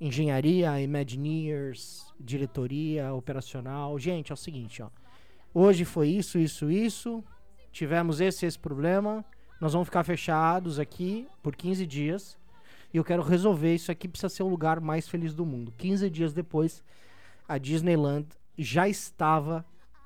[0.00, 3.98] engenharia, Imagineers, diretoria, operacional.
[3.98, 4.88] Gente, é o seguinte, ó.
[5.52, 7.24] Hoje foi isso, isso, isso.
[7.72, 9.24] Tivemos esse, esse problema.
[9.60, 12.38] Nós vamos ficar fechados aqui por 15 dias.
[12.94, 14.06] E eu quero resolver isso aqui.
[14.06, 15.72] Precisa ser o lugar mais feliz do mundo.
[15.76, 16.82] 15 dias depois,
[17.48, 19.64] a Disneyland já estava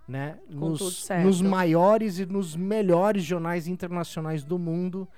[0.08, 5.08] né, Com nos, nos maiores e nos melhores jornais internacionais do mundo.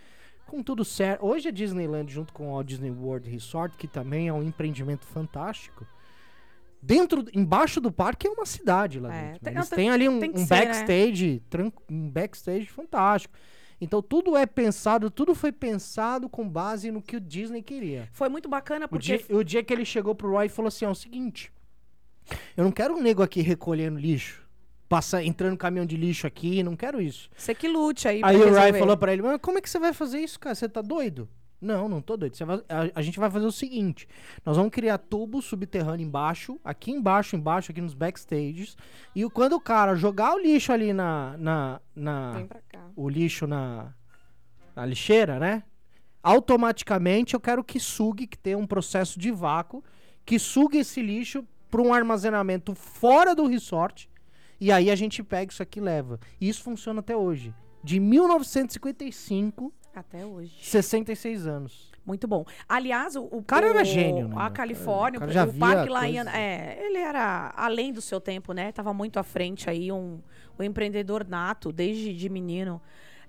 [0.46, 1.24] Com tudo certo.
[1.26, 5.86] Hoje a Disneyland, junto com o Disney World Resort, que também é um empreendimento fantástico.
[6.82, 9.32] Dentro, embaixo do parque é uma cidade lá É, dentro.
[9.32, 9.38] né?
[9.42, 10.66] tem- Eles têm ali um, um ser, né?
[10.66, 13.34] backstage, tran- um backstage fantástico.
[13.80, 18.08] Então tudo é pensado, tudo foi pensado com base no que o Disney queria.
[18.12, 20.68] Foi muito bacana O porque dia, o dia que ele chegou pro Roy e falou
[20.68, 21.50] assim: é o seguinte,
[22.56, 24.43] eu não quero um nego aqui recolhendo lixo,
[24.94, 27.28] passa, entrando caminhão de lixo aqui, não quero isso.
[27.36, 29.78] você que lute aí Aí o Ryan falou pra ele, mas como é que você
[29.78, 30.54] vai fazer isso, cara?
[30.54, 31.28] Você tá doido?
[31.60, 32.36] Não, não tô doido.
[32.44, 34.06] Vai- a, a gente vai fazer o seguinte:
[34.44, 38.76] nós vamos criar tubo subterrâneo embaixo, aqui embaixo, embaixo, aqui nos backstages.
[39.16, 41.36] E quando o cara jogar o lixo ali na.
[41.38, 42.46] na, na
[42.94, 43.94] o lixo na,
[44.76, 45.62] na lixeira, né?
[46.22, 49.82] Automaticamente eu quero que sugue, que tenha um processo de vácuo,
[50.24, 54.08] que sugue esse lixo para um armazenamento fora do resort.
[54.64, 56.18] E aí a gente pega isso aqui e leva.
[56.40, 57.54] E isso funciona até hoje.
[57.82, 60.54] De 1955, Até hoje.
[60.62, 61.92] 66 anos.
[62.04, 62.44] Muito bom.
[62.68, 64.48] Aliás, o, o cara o- era gênio, né, A?
[64.50, 68.72] Califórnia, O o, o parque lá em, é, ele era além do seu tempo, né?
[68.72, 70.18] Tava muito à frente aí, um,
[70.58, 72.80] um empreendedor nato desde de menino.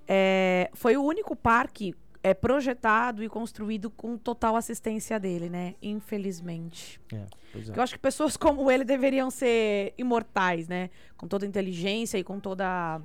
[0.08, 1.94] É, foi o único parque
[2.26, 5.76] é, projetado e construído com total assistência dele, né?
[5.80, 7.00] Infelizmente.
[7.14, 7.76] É, pois é.
[7.76, 10.90] Eu acho que pessoas como ele deveriam ser imortais, né?
[11.16, 13.00] Com toda a inteligência e com toda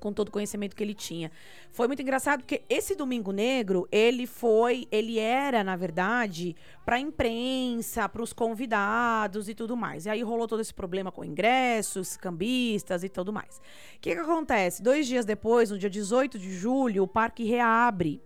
[0.00, 1.30] com todo o conhecimento que ele tinha.
[1.70, 8.08] Foi muito engraçado porque esse Domingo Negro, ele foi, ele era, na verdade, para imprensa,
[8.08, 10.06] para os convidados e tudo mais.
[10.06, 13.58] E aí rolou todo esse problema com ingressos, cambistas e tudo mais.
[13.58, 14.82] O que, que acontece?
[14.82, 18.20] Dois dias depois, no dia 18 de julho, o parque reabre,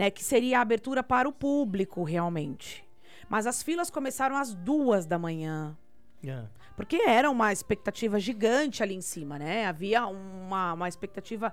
[0.00, 0.10] né?
[0.10, 2.82] Que seria a abertura para o público, realmente.
[3.28, 5.76] Mas as filas começaram às duas da manhã.
[6.24, 6.44] É.
[6.74, 9.66] Porque era uma expectativa gigante ali em cima, né?
[9.66, 11.52] Havia uma, uma expectativa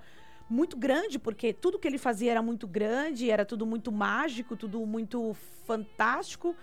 [0.49, 4.86] muito grande, porque tudo que ele fazia era muito grande, era tudo muito mágico, tudo
[4.86, 6.55] muito fantástico.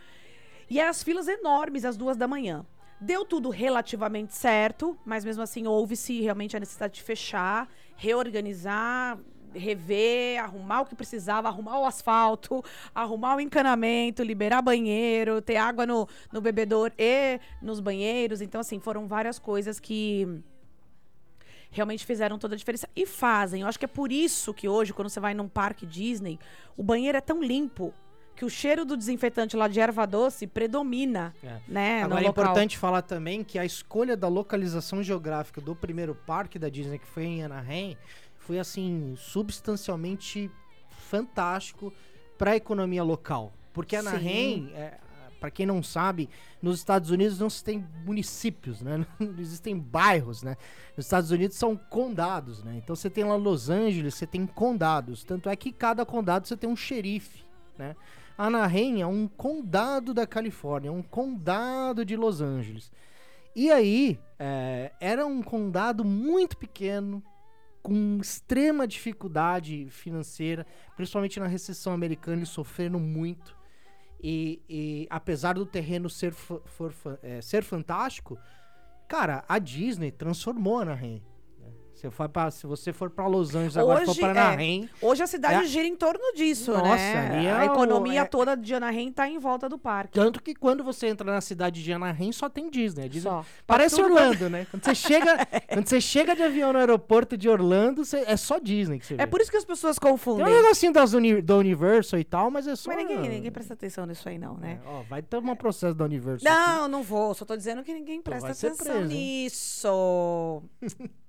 [0.70, 2.64] E as filas enormes às duas da manhã.
[2.98, 9.18] Deu tudo relativamente certo, mas mesmo assim houve-se realmente a necessidade de fechar, reorganizar,
[9.54, 12.62] rever, arrumar o que precisava, arrumar o asfalto,
[12.94, 18.40] arrumar o encanamento, liberar banheiro, ter água no, no bebedor e nos banheiros.
[18.40, 20.42] Então, assim, foram várias coisas que
[21.70, 22.88] realmente fizeram toda a diferença.
[22.94, 23.62] E fazem.
[23.62, 26.38] Eu acho que é por isso que hoje, quando você vai num parque Disney,
[26.76, 27.92] o banheiro é tão limpo
[28.36, 31.58] que o cheiro do desinfetante lá de erva doce predomina, É.
[31.68, 32.02] né?
[32.02, 32.44] Agora é local.
[32.44, 37.06] importante falar também que a escolha da localização geográfica do primeiro parque da Disney, que
[37.06, 37.96] foi em Anaheim,
[38.46, 40.50] foi assim, substancialmente
[40.90, 41.92] fantástico
[42.36, 43.52] para a economia local.
[43.72, 44.98] Porque Anaheim, é,
[45.40, 46.28] para quem não sabe,
[46.60, 49.06] nos Estados Unidos não se tem municípios, né?
[49.18, 50.56] Não existem bairros, né?
[50.96, 52.80] Nos Estados Unidos são condados, né?
[52.82, 55.24] Então você tem lá Los Angeles, você tem condados.
[55.24, 57.44] Tanto é que cada condado você tem um xerife,
[57.78, 57.96] né?
[58.36, 62.90] Anaheim é um condado da Califórnia, é um condado de Los Angeles.
[63.54, 67.22] E aí, é, era um condado muito pequeno,
[67.84, 70.66] com extrema dificuldade financeira,
[70.96, 73.54] principalmente na recessão americana, eles sofreram muito.
[74.22, 78.38] E, e apesar do terreno ser, for fa- é, ser fantástico,
[79.06, 81.22] cara, a Disney transformou Anaheim.
[81.94, 82.00] Né?
[82.00, 84.88] Você foi pra, se você for pra Los Angeles agora, for Hoje, pra é, Anaheim,
[85.00, 87.44] Hoje a cidade É- gira em torno disso, Nossa, né?
[87.46, 90.12] é a economia é- toda de Anaheim tá em volta do parque.
[90.12, 93.04] tanto que quando você entra na cidade de Anaheim, só tem Disney.
[93.04, 93.44] A Disney Só.
[93.66, 94.66] Parece tudo Orlando, né?
[94.70, 95.36] Quando você, chega,
[95.72, 99.14] quando você chega de avião no aeroporto de Orlando, você- é só Disney que você
[99.16, 99.22] vê.
[99.22, 100.46] É por isso que as pessoas Tem confundem.
[100.46, 102.90] um negocinho das uni, da Universal e tal, mas é só...
[102.92, 104.80] Mas ninguém, ninguém presta atenção nisso aí, não, né?
[104.84, 106.52] É, ó, vai tomar processo da Universal.
[106.52, 106.60] aqui.
[106.60, 107.34] Não, não vou.
[107.34, 110.62] Só tô dizendo que ninguém presta vai ser atenção preso, nisso.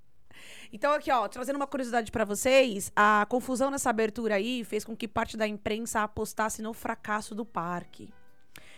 [0.72, 4.96] então, aqui, ó, trazendo uma curiosidade pra vocês, a confusão nessa abertura aí fez com
[4.96, 8.12] que parte da imprensa apostasse no fracasso do parque.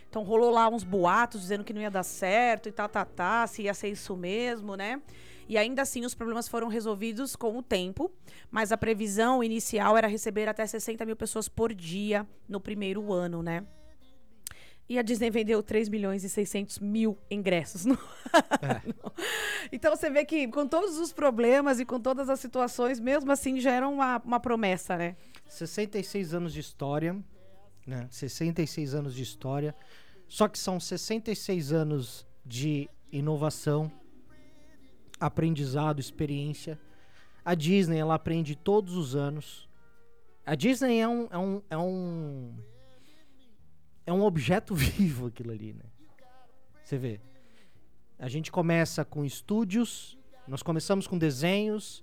[0.09, 3.47] Então rolou lá uns boatos dizendo que não ia dar certo e tá, tá, tá,
[3.47, 5.03] se ia ser isso mesmo, né?
[5.49, 8.11] E ainda assim os problemas foram resolvidos com o tempo,
[8.51, 13.43] mas a previsão inicial era receber até 60 mil pessoas por dia no primeiro ano,
[13.43, 13.65] né?
[14.89, 17.99] E a Disney vendeu 3 milhões e 600 mil ingressos no
[18.63, 19.13] ano.
[19.71, 23.61] Então você vê que com todos os problemas e com todas as situações, mesmo assim
[23.61, 25.15] já era uma, uma promessa, né?
[25.47, 27.17] 66 anos de história,
[27.87, 28.09] né?
[28.11, 29.75] 66 anos de história.
[30.27, 33.93] Só que são 66 anos de inovação,
[35.21, 36.79] aprendizado, experiência.
[37.45, 39.69] A Disney, ela aprende todos os anos.
[40.47, 42.55] A Disney é um é um é um,
[44.09, 45.85] é um objeto vivo aquilo ali, né?
[46.83, 47.21] Você vê.
[48.19, 50.17] A gente começa com estúdios,
[50.47, 52.03] nós começamos com desenhos,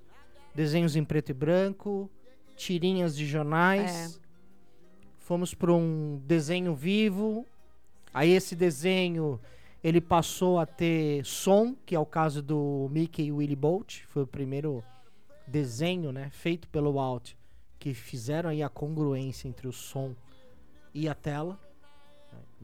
[0.54, 2.10] desenhos em preto e branco,
[2.56, 4.22] tirinhas de jornais.
[5.18, 7.44] Fomos para um desenho vivo.
[8.14, 9.42] Aí esse desenho
[9.84, 14.24] ele passou a ter som, que é o caso do Mickey e Willy Bolt, foi
[14.24, 14.84] o primeiro
[15.48, 17.34] desenho, né, feito pelo Walt,
[17.78, 20.16] que fizeram aí a congruência entre o som
[20.94, 21.60] e a tela.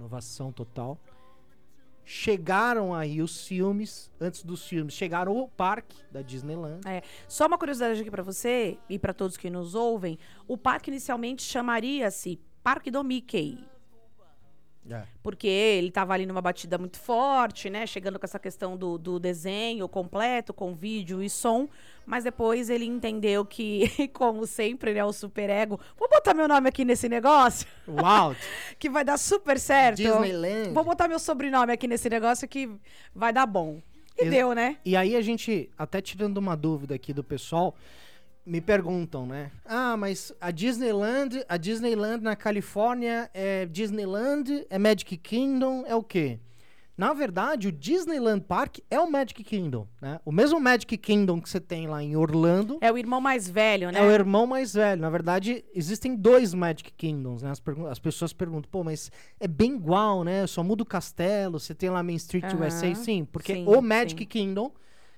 [0.01, 0.97] Inovação total.
[2.03, 6.81] Chegaram aí os filmes, antes dos filmes, chegaram o parque da Disneyland.
[7.27, 11.43] Só uma curiosidade aqui pra você e pra todos que nos ouvem, o parque inicialmente
[11.43, 13.63] chamaria-se Parque do Mickey.
[15.21, 17.85] Porque ele tava ali numa batida muito forte, né?
[17.85, 21.67] Chegando com essa questão do, do desenho completo, com vídeo e som.
[22.05, 25.03] Mas depois ele entendeu que, como sempre, né?
[25.05, 25.79] O superego.
[25.97, 28.37] Vou botar meu nome aqui nesse negócio, Walt,
[28.79, 29.97] que vai dar super certo.
[29.97, 30.73] Disneyland.
[30.73, 32.69] Vou botar meu sobrenome aqui nesse negócio que
[33.13, 33.81] vai dar bom.
[34.17, 34.77] E Ex- deu, né?
[34.83, 37.75] E aí a gente, até tirando uma dúvida aqui do pessoal,
[38.45, 39.51] me perguntam, né?
[39.65, 46.03] Ah, mas a Disneyland, a Disneyland na Califórnia é Disneyland, é Magic Kingdom, é o
[46.03, 46.39] quê?
[46.97, 50.19] Na verdade, o Disneyland Park é o Magic Kingdom, né?
[50.23, 53.89] O mesmo Magic Kingdom que você tem lá em Orlando É o irmão mais velho,
[53.91, 53.97] né?
[53.97, 55.01] é o irmão mais velho.
[55.01, 57.49] Na verdade, existem dois Magic Kingdoms, né?
[57.49, 60.45] As, as pessoas perguntam, pô, mas é bem igual, né?
[60.45, 63.25] Só muda o castelo, você tem lá Main Street Aham, USA, sim.
[63.25, 64.27] Porque sim, o Magic sim.
[64.27, 64.71] Kingdom,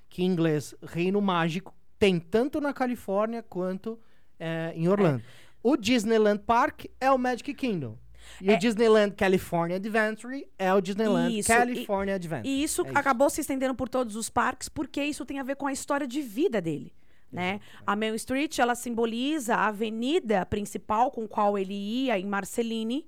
[0.07, 3.99] que em inglês Reino Mágico, tem tanto na Califórnia quanto
[4.39, 5.23] é, em Orlando.
[5.61, 7.97] O Disneyland Park é o Magic Kingdom.
[8.41, 12.47] E É- o Disneyland California Adventure é o Disneyland Isso, California Adventure.
[12.49, 12.97] E isso, É isso.
[12.97, 16.07] acabou se estendendo por todos os parques, porque isso tem a ver com a história
[16.07, 16.93] de vida dele.
[17.31, 17.59] Né?
[17.85, 23.07] A Main Street, ela simboliza a avenida principal com qual ele ia em Marceline,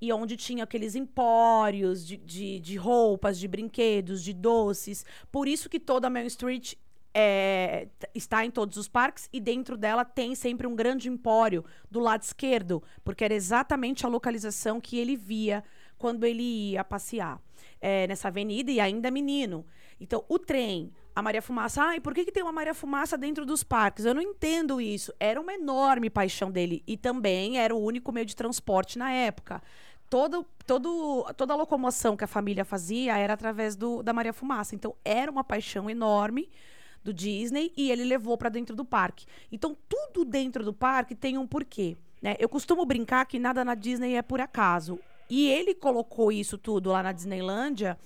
[0.00, 5.04] e onde tinha aqueles empórios de, de, de roupas, de brinquedos, de doces.
[5.32, 6.74] Por isso que toda a Main Street
[7.14, 12.00] é, está em todos os parques e dentro dela tem sempre um grande empório do
[12.00, 15.62] lado esquerdo, porque era exatamente a localização que ele via
[15.96, 17.40] quando ele ia passear
[17.80, 19.64] é, nessa avenida e ainda menino.
[20.00, 23.46] Então, o trem, a Maria Fumaça, ai, por que, que tem uma Maria Fumaça dentro
[23.46, 24.04] dos parques?
[24.04, 25.14] Eu não entendo isso.
[25.20, 29.62] Era uma enorme paixão dele e também era o único meio de transporte na época.
[30.10, 34.74] Todo, todo, toda a locomoção que a família fazia era através do, da Maria Fumaça.
[34.74, 36.50] Então, era uma paixão enorme
[37.04, 39.26] do Disney e ele levou para dentro do parque.
[39.52, 41.96] Então, tudo dentro do parque tem um porquê.
[42.20, 42.34] Né?
[42.38, 44.98] Eu costumo brincar que nada na Disney é por acaso.
[45.28, 47.98] E ele colocou isso tudo lá na Disneylândia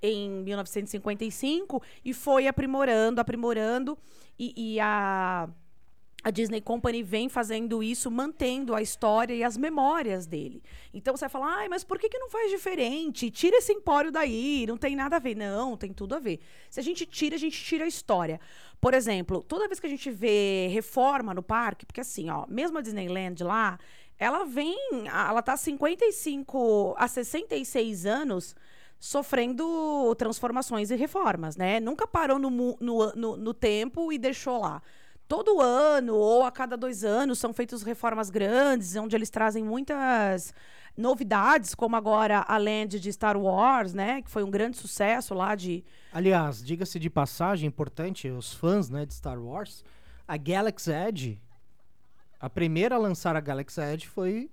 [0.00, 3.98] em 1955 e foi aprimorando, aprimorando.
[4.38, 5.48] E, e a,
[6.24, 10.62] a Disney Company vem fazendo isso, mantendo a história e as memórias dele.
[10.92, 13.30] Então você vai falar, ai, mas por que, que não faz diferente?
[13.30, 15.34] Tira esse empório daí, não tem nada a ver.
[15.34, 16.40] Não, tem tudo a ver.
[16.70, 18.40] Se a gente tira, a gente tira a história.
[18.80, 22.78] Por exemplo, toda vez que a gente vê reforma no parque, porque assim, ó, mesmo
[22.78, 23.78] a Disneyland lá,
[24.18, 28.56] ela vem, ela tá há 55 a 66 anos
[28.98, 31.80] sofrendo transformações e reformas, né?
[31.80, 34.80] Nunca parou no, no, no, no tempo e deixou lá.
[35.26, 40.52] Todo ano ou a cada dois anos são feitas reformas grandes, onde eles trazem muitas
[40.96, 44.22] novidades, como agora a Land de Star Wars, né?
[44.22, 45.84] Que foi um grande sucesso lá de.
[46.12, 49.84] Aliás, diga-se de passagem, importante, os fãs né, de Star Wars,
[50.28, 51.42] a Galaxy Edge,
[52.38, 54.50] a primeira a lançar a Galaxy Edge foi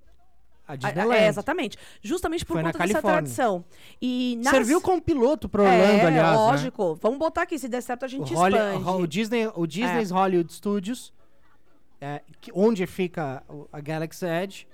[0.74, 1.20] a Disneyland.
[1.20, 1.78] é, exatamente.
[2.02, 3.22] Justamente por Foi na conta dessa Califórnia.
[3.22, 3.66] tradição.
[4.02, 4.52] E nas...
[4.54, 6.30] Serviu como piloto para Orlando, é, aliás.
[6.32, 6.36] né?
[6.36, 6.96] lógico.
[7.02, 8.90] Vamos botar aqui, se der certo a O, gente Holly- expande.
[8.90, 11.14] o Disney, o Disney's Hollywood Studios,
[12.00, 14.68] é, que- onde fica o- a Galaxy Edge,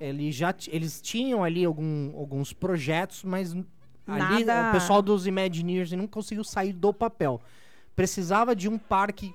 [0.00, 3.64] ele já eles tinham ali algum- alguns projetos, mas n-
[4.06, 7.40] ali Nada- o pessoal dos Imagineers não conseguiu sair do papel.
[7.94, 9.34] Precisava de um parque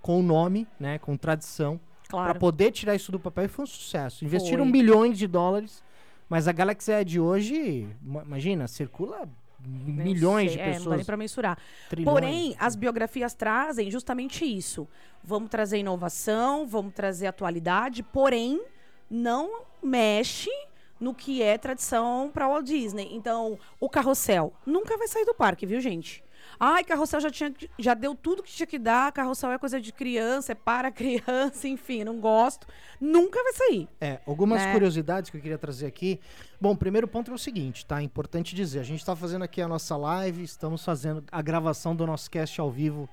[0.00, 2.38] com nome, né, com tradição, para Claro.
[2.38, 4.24] poder tirar isso do papel e foi um sucesso.
[4.24, 4.72] Investiram Foi.
[4.72, 5.82] milhões de dólares,
[6.28, 9.28] mas a Galaxy Edge hoje, ma- imagina, circula
[9.64, 10.96] Nem milhões sei, de é, não dá pessoas.
[10.96, 11.58] nem pra mensurar.
[11.88, 12.12] trilhões.
[12.14, 14.86] Porém, as biografias trazem justamente isso.
[15.24, 18.62] Vamos trazer inovação, vamos trazer atualidade, porém,
[19.10, 20.50] não mexe
[21.00, 23.08] no que é tradição para Walt Disney.
[23.12, 26.22] Então, o carrossel nunca vai sair do parque, viu, gente?
[26.58, 29.92] Ai, carrossel já, tinha, já deu tudo que tinha que dar, carrossel é coisa de
[29.92, 32.66] criança, é para criança, enfim, não gosto.
[33.00, 33.88] Nunca vai sair.
[34.00, 34.72] É, algumas né?
[34.72, 36.20] curiosidades que eu queria trazer aqui.
[36.60, 38.02] Bom, o primeiro ponto é o seguinte, tá?
[38.02, 42.06] Importante dizer, a gente está fazendo aqui a nossa live, estamos fazendo a gravação do
[42.06, 43.08] nosso cast ao vivo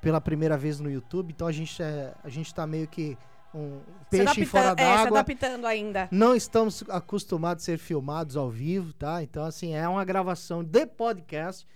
[0.00, 3.16] pela primeira vez no YouTube, então a gente é, a gente tá meio que
[3.56, 3.80] um
[4.10, 5.20] peixe fora é, se d'água.
[5.20, 6.08] adaptando ainda.
[6.10, 9.22] Não estamos acostumados a ser filmados ao vivo, tá?
[9.22, 11.66] Então, assim, é uma gravação de podcast.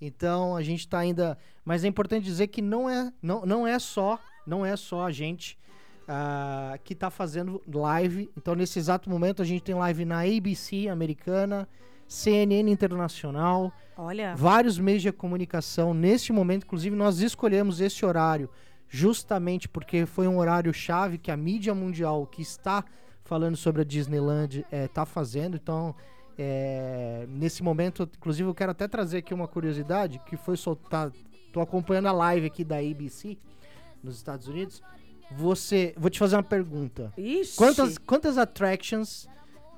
[0.00, 1.36] Então, a gente tá ainda.
[1.64, 5.12] Mas é importante dizer que não é, não, não é só, não é só a
[5.12, 5.58] gente
[6.08, 8.30] ah, que tá fazendo live.
[8.36, 11.68] Então, nesse exato momento, a gente tem live na ABC americana,
[12.08, 16.64] CNN internacional, Olha, vários meios de comunicação neste momento.
[16.64, 18.50] Inclusive, nós escolhemos esse horário
[18.88, 22.84] justamente porque foi um horário chave que a mídia mundial que está
[23.22, 25.56] falando sobre a Disneyland está fazendo.
[25.56, 25.94] Então,
[26.38, 31.12] é, nesse momento, inclusive, eu quero até trazer aqui uma curiosidade que foi soltada.
[31.52, 33.36] Tô acompanhando a live aqui da ABC
[34.02, 34.82] nos Estados Unidos.
[35.32, 37.12] Você, vou te fazer uma pergunta.
[37.16, 37.56] Ixi.
[37.56, 39.28] Quantas, quantas attractions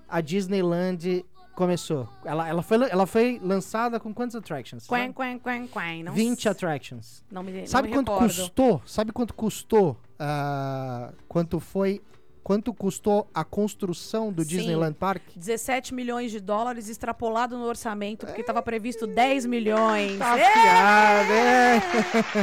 [0.09, 1.25] a Disneyland
[1.55, 2.09] começou?
[2.25, 4.87] Ela, ela, foi, ela foi lançada com quantas attractions?
[4.87, 6.03] Quen, quen, quen, quen.
[6.05, 7.25] Não 20 s- attractions.
[7.31, 8.35] Não me, Sabe não me quanto recordo.
[8.35, 8.83] custou?
[8.87, 9.97] Sabe quanto custou?
[10.19, 12.01] ah, quanto foi?
[12.43, 14.49] Quanto custou a construção do Sim.
[14.49, 15.23] Disneyland Park?
[15.37, 20.19] 17 milhões de dólares extrapolado no orçamento, porque estava previsto 10 milhões.
[20.19, 21.81] Tá É, afiado, é?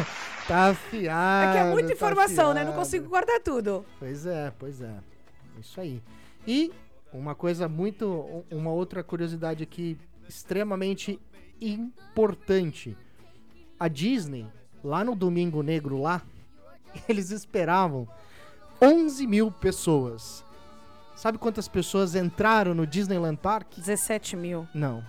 [0.47, 1.49] tá afiado.
[1.49, 2.61] é que é muita tá informação, né?
[2.63, 2.77] Não afiado.
[2.77, 3.85] consigo guardar tudo.
[3.99, 4.93] Pois é, pois é.
[5.59, 6.01] Isso aí.
[6.47, 6.71] E
[7.11, 8.05] uma coisa muito.
[8.07, 9.97] um- Uma outra curiosidade aqui
[10.29, 11.19] extremamente
[11.59, 12.95] importante.
[13.77, 14.45] A Disney,
[14.81, 16.21] lá no Domingo Negro, lá,
[17.09, 18.07] eles esperavam
[18.81, 20.43] 11 mil pessoas.
[21.15, 23.67] Sabe quantas pessoas entraram no Disneyland Park?
[23.77, 24.67] 17 mil.
[24.73, 25.03] Não.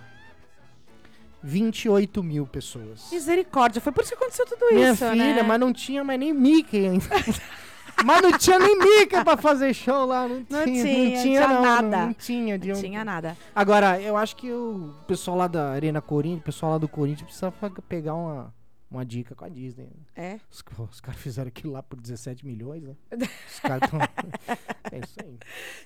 [1.43, 3.07] 28 mil pessoas.
[3.11, 5.41] Misericórdia, foi por isso que aconteceu tudo Minha isso, filha, né?
[5.43, 7.05] mas não tinha mais nem Mickey ainda.
[8.05, 10.27] mas não tinha nem Mickey pra fazer show lá.
[10.27, 11.81] Não, Não tinha, tinha, não tinha, não, nada.
[11.97, 12.57] Não, não tinha.
[12.57, 13.37] Não um- tinha nada.
[13.55, 17.23] Agora, eu acho que o pessoal lá da Arena Corinthians, o pessoal lá do Corinthians
[17.23, 17.51] precisa
[17.89, 18.53] pegar uma,
[18.91, 19.85] uma dica com a Disney.
[19.85, 19.91] né?
[20.15, 20.39] É.
[20.51, 22.95] Os, os caras fizeram aquilo lá por 17 milhões, né?
[23.47, 23.99] Os caras tão...
[24.91, 25.37] é isso aí.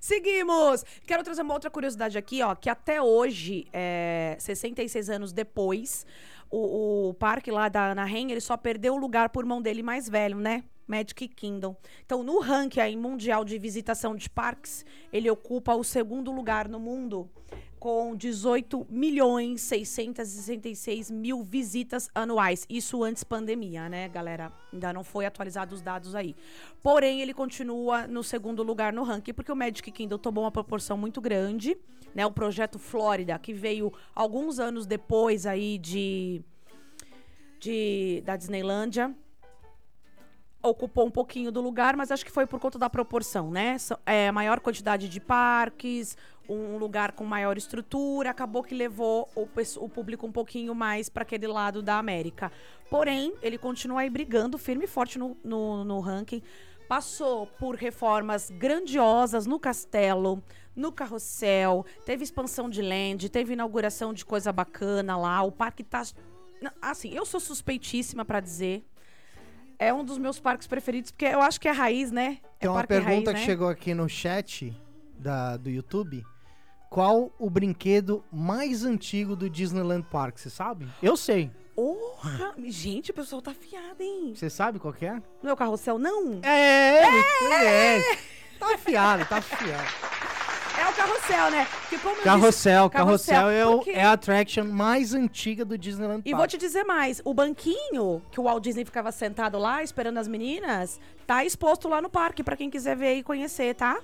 [0.01, 0.83] Seguimos!
[1.05, 6.05] Quero trazer uma outra curiosidade aqui, ó, que até hoje, é, 66 anos depois,
[6.49, 10.09] o, o parque lá da Anaheim, ele só perdeu o lugar por mão dele mais
[10.09, 10.63] velho, né?
[10.87, 11.75] Magic Kingdom.
[12.05, 16.79] Então, no ranking aí, mundial de visitação de parques, ele ocupa o segundo lugar no
[16.79, 17.29] mundo,
[17.85, 22.65] com 18 milhões 666 mil visitas anuais.
[22.67, 24.51] Isso antes pandemia, né, galera?
[24.73, 26.35] Ainda não foi atualizados os dados aí.
[26.81, 30.97] Porém, ele continua no segundo lugar no ranking, porque o Magic Kingdom tomou uma proporção
[30.97, 31.77] muito grande,
[32.15, 32.25] né?
[32.25, 36.41] O projeto Flórida, que veio alguns anos depois aí de,
[37.59, 39.15] de da Disneylândia,
[40.65, 43.77] ocupou um pouquinho do lugar, mas acho que foi por conta da proporção, né?
[44.05, 49.47] É, maior quantidade de parques, um lugar com maior estrutura, acabou que levou o,
[49.77, 52.51] o público um pouquinho mais para aquele lado da América.
[52.89, 56.41] Porém, ele continua aí brigando firme e forte no, no, no ranking.
[56.87, 60.43] Passou por reformas grandiosas no castelo,
[60.75, 65.41] no carrossel, teve expansão de land, teve inauguração de coisa bacana lá.
[65.41, 66.03] O parque tá.
[66.81, 68.85] Assim, eu sou suspeitíssima para dizer.
[69.77, 72.39] É um dos meus parques preferidos, porque eu acho que é raiz, né?
[72.59, 73.45] Tem é uma parque pergunta raiz, que né?
[73.45, 74.73] chegou aqui no chat
[75.17, 76.23] da, do YouTube.
[76.89, 80.37] Qual o brinquedo mais antigo do Disneyland Park?
[80.37, 80.87] Você sabe?
[81.01, 81.51] Eu sei.
[81.75, 82.53] Porra!
[82.67, 84.33] Gente, o pessoal tá afiado, hein?
[84.33, 85.21] Você sabe qual que é?
[85.43, 86.39] Não é o carrossel, não?
[86.41, 88.17] É, muito bem.
[88.57, 90.04] Tá afiado, tá afiado.
[90.95, 91.67] Carrossel, né?
[91.81, 96.21] Porque como Carrossel, disse, carrossel, é, o- porque- é a attraction mais antiga do Disneyland
[96.25, 96.37] E Park.
[96.39, 100.27] vou te dizer mais, o banquinho que o Walt Disney ficava sentado lá esperando as
[100.27, 103.99] meninas, tá exposto lá no parque pra quem quiser ver e conhecer, tá?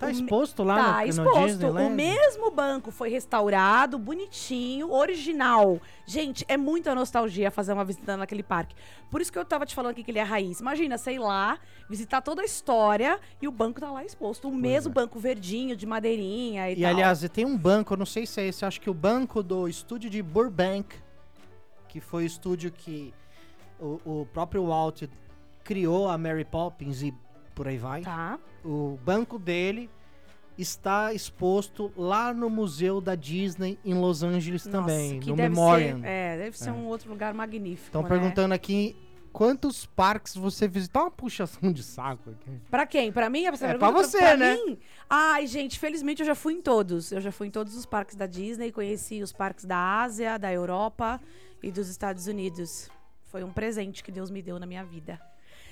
[0.00, 1.46] Tá exposto lá tá no, no exposto.
[1.46, 1.92] Disneyland?
[1.92, 5.78] O mesmo banco foi restaurado, bonitinho, original.
[6.06, 8.74] Gente, é muita nostalgia fazer uma visita naquele parque.
[9.10, 10.58] Por isso que eu tava te falando aqui que ele é raiz.
[10.60, 14.48] Imagina, sei lá, visitar toda a história e o banco tá lá exposto.
[14.48, 16.90] O mesmo banco verdinho, de madeirinha e, E tal.
[16.90, 19.68] aliás, tem um banco, eu não sei se é esse, acho que o banco do
[19.68, 20.96] estúdio de Burbank,
[21.88, 23.12] que foi o estúdio que
[23.78, 25.02] o, o próprio Walt
[25.62, 27.12] criou a Mary Poppins e
[27.60, 28.00] por aí vai.
[28.00, 28.38] Tá.
[28.64, 29.90] O banco dele
[30.56, 36.00] está exposto lá no museu da Disney em Los Angeles Nossa, também, no Memorial.
[36.00, 37.88] Ser, é, deve ser um outro lugar magnífico.
[37.88, 38.08] Estão né?
[38.08, 38.96] perguntando aqui
[39.30, 41.02] quantos parques você visitou.
[41.02, 42.50] Uma puxação de saco aqui.
[42.70, 43.12] Pra quem?
[43.12, 43.44] Pra mim?
[43.44, 44.54] É, pergunta pra você, pra né?
[44.54, 44.78] mim?
[45.06, 47.12] Ai, gente, felizmente eu já fui em todos.
[47.12, 50.50] Eu já fui em todos os parques da Disney, conheci os parques da Ásia, da
[50.50, 51.20] Europa
[51.62, 52.88] e dos Estados Unidos.
[53.26, 55.20] Foi um presente que Deus me deu na minha vida.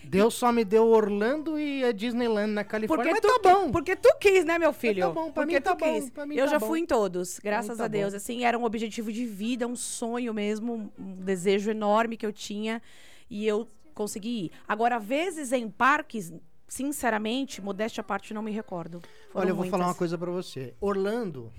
[0.09, 3.71] Deus só me deu Orlando e a Disneyland na Califórnia, mas tu, tá bom.
[3.71, 5.09] Porque tu quis, né, meu filho?
[5.09, 6.27] tá bom, pra porque mim tá tu bom, quis.
[6.27, 6.67] mim eu tá já bom.
[6.67, 8.13] fui em todos, graças tá a Deus.
[8.13, 8.17] bom.
[8.17, 12.81] Assim, era um objetivo de vida, um sonho mesmo, um desejo enorme que eu tinha
[13.29, 14.53] e eu consegui ir.
[14.67, 16.33] Agora, vezes em parques,
[16.67, 19.01] sinceramente, modéstia à parte, não me recordo.
[19.33, 19.99] Foram Olha, eu vou falar uma muitas.
[19.99, 20.75] coisa pra você.
[20.81, 21.53] Orlando.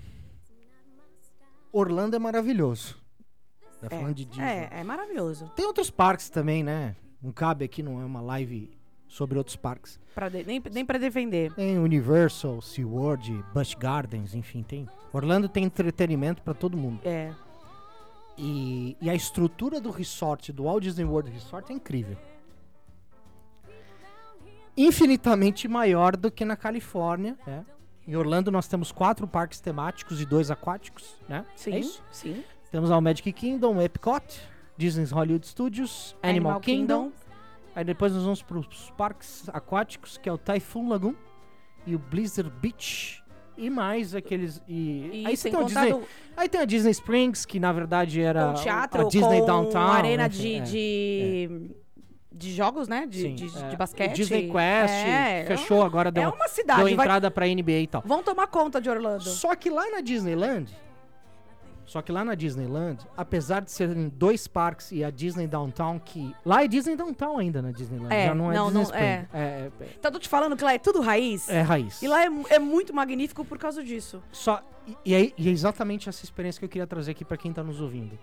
[1.72, 2.96] Orlando é maravilhoso.
[3.80, 4.44] Tá falando de Disney.
[4.44, 5.50] É, é maravilhoso.
[5.56, 6.94] Tem outros parques também, né?
[7.22, 8.70] Não cabe aqui, não é uma live
[9.08, 9.98] sobre outros parques.
[10.30, 11.52] De- nem, nem pra defender.
[11.54, 14.88] Tem Universal, SeaWorld, Busch Gardens, enfim, tem.
[15.12, 17.00] Orlando tem entretenimento pra todo mundo.
[17.04, 17.32] É.
[18.38, 22.16] E, e a estrutura do resort, do Walt Disney World Resort, é incrível.
[24.76, 27.36] Infinitamente maior do que na Califórnia.
[27.46, 27.64] né?
[28.06, 31.44] Em Orlando nós temos quatro parques temáticos e dois aquáticos, né?
[31.54, 31.72] Sim.
[31.74, 32.02] É isso?
[32.10, 32.42] Sim.
[32.70, 34.40] Temos lá o Magic Kingdom, Epcot,
[34.80, 37.12] Disney's Hollywood Studios, Animal, Kingdom.
[37.76, 41.14] Aí depois nós vamos para os parques aquáticos, que é o Typhoon Lagoon
[41.86, 43.22] e o Blizzard Beach.
[43.58, 44.62] E mais aqueles.
[44.66, 45.90] E, E aí tem Disney.
[45.92, 46.02] do-
[46.34, 49.86] Aí tem a Disney Springs, que na verdade era com teatro, a Disney Downtown.
[49.92, 51.46] arena enfim, de, é.
[51.48, 51.70] de,
[52.32, 53.06] de jogos, né?
[53.06, 53.68] De, Sim, de, é.
[53.68, 54.16] de basquete.
[54.16, 56.84] Disney Quest É, fechou agora, deu, É uma cidade.
[56.86, 58.02] deu vai- entrada pra NBA e tal.
[58.06, 59.24] Vão tomar conta de Orlando.
[59.24, 60.72] Só que lá na Disneyland,
[61.90, 66.32] só que lá na Disneyland, apesar de serem dois parques e a Disney Downtown, que
[66.46, 69.28] lá é Disney Downtown ainda na Disneyland, É, já não é não, Disney não, é.
[69.32, 71.48] É, é, Então, tô te falando que lá é tudo raiz.
[71.48, 72.00] é raiz.
[72.00, 74.22] E lá é, é muito magnífico por causa disso.
[74.30, 77.36] Só, e, e é, e é exatamente essa experiência que eu queria trazer aqui pra
[77.36, 78.16] quem tá nos ouvindo.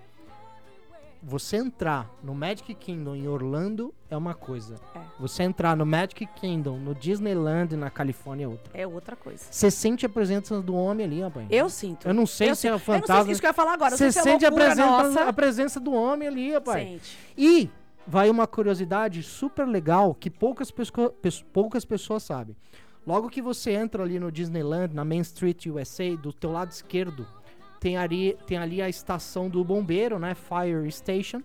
[1.22, 4.76] Você entrar no Magic Kingdom em Orlando é uma coisa.
[4.96, 5.00] É.
[5.20, 8.72] Você entrar no Magic Kingdom no Disneyland na Califórnia é outra.
[8.82, 9.44] É outra coisa.
[9.50, 11.48] Você sente a presença do homem ali, rapaz.
[11.50, 12.08] Eu sinto.
[12.08, 13.32] Eu não sei Eu se é o Eu não sei fantasma.
[13.32, 13.98] isso que eu ia falar agora.
[13.98, 16.88] Você se é sente a loucura presença, a presença do homem ali, rapaz.
[16.88, 17.18] Sente.
[17.38, 17.70] E
[18.06, 21.14] vai uma curiosidade super legal que poucas, pesco-
[21.52, 22.56] poucas pessoas sabem.
[23.06, 27.26] Logo que você entra ali no Disneyland, na Main Street USA, do teu lado esquerdo,
[27.80, 30.36] tem ali, tem ali a estação do bombeiro, né?
[30.36, 31.42] Fire Station.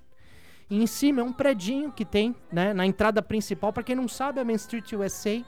[0.70, 2.72] E em cima é um predinho que tem, né?
[2.72, 3.72] Na entrada principal.
[3.72, 5.44] Para quem não sabe, a Main Street USA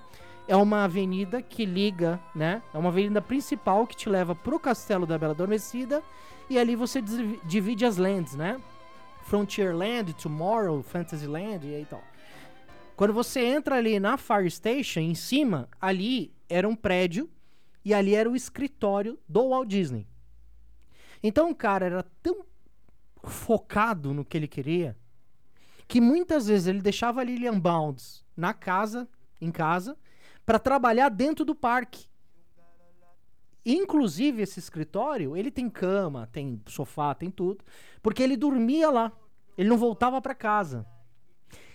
[0.46, 2.62] é uma avenida que liga, né?
[2.72, 6.02] É uma avenida principal que te leva pro Castelo da Bela Adormecida.
[6.50, 8.60] E ali você divi- divide as lands, né?
[9.22, 12.02] Frontierland, Tomorrow, Fantasyland e aí tal.
[12.94, 17.28] Quando você entra ali na Fire Station, em cima, ali era um prédio
[17.84, 20.06] e ali era o escritório do Walt Disney.
[21.26, 22.44] Então o cara era tão
[23.22, 24.94] focado no que ele queria
[25.88, 29.08] que muitas vezes ele deixava a Lillian Bounds na casa,
[29.40, 29.96] em casa,
[30.44, 32.06] para trabalhar dentro do parque.
[33.64, 37.64] Inclusive esse escritório, ele tem cama, tem sofá, tem tudo,
[38.02, 39.10] porque ele dormia lá.
[39.56, 40.86] Ele não voltava para casa.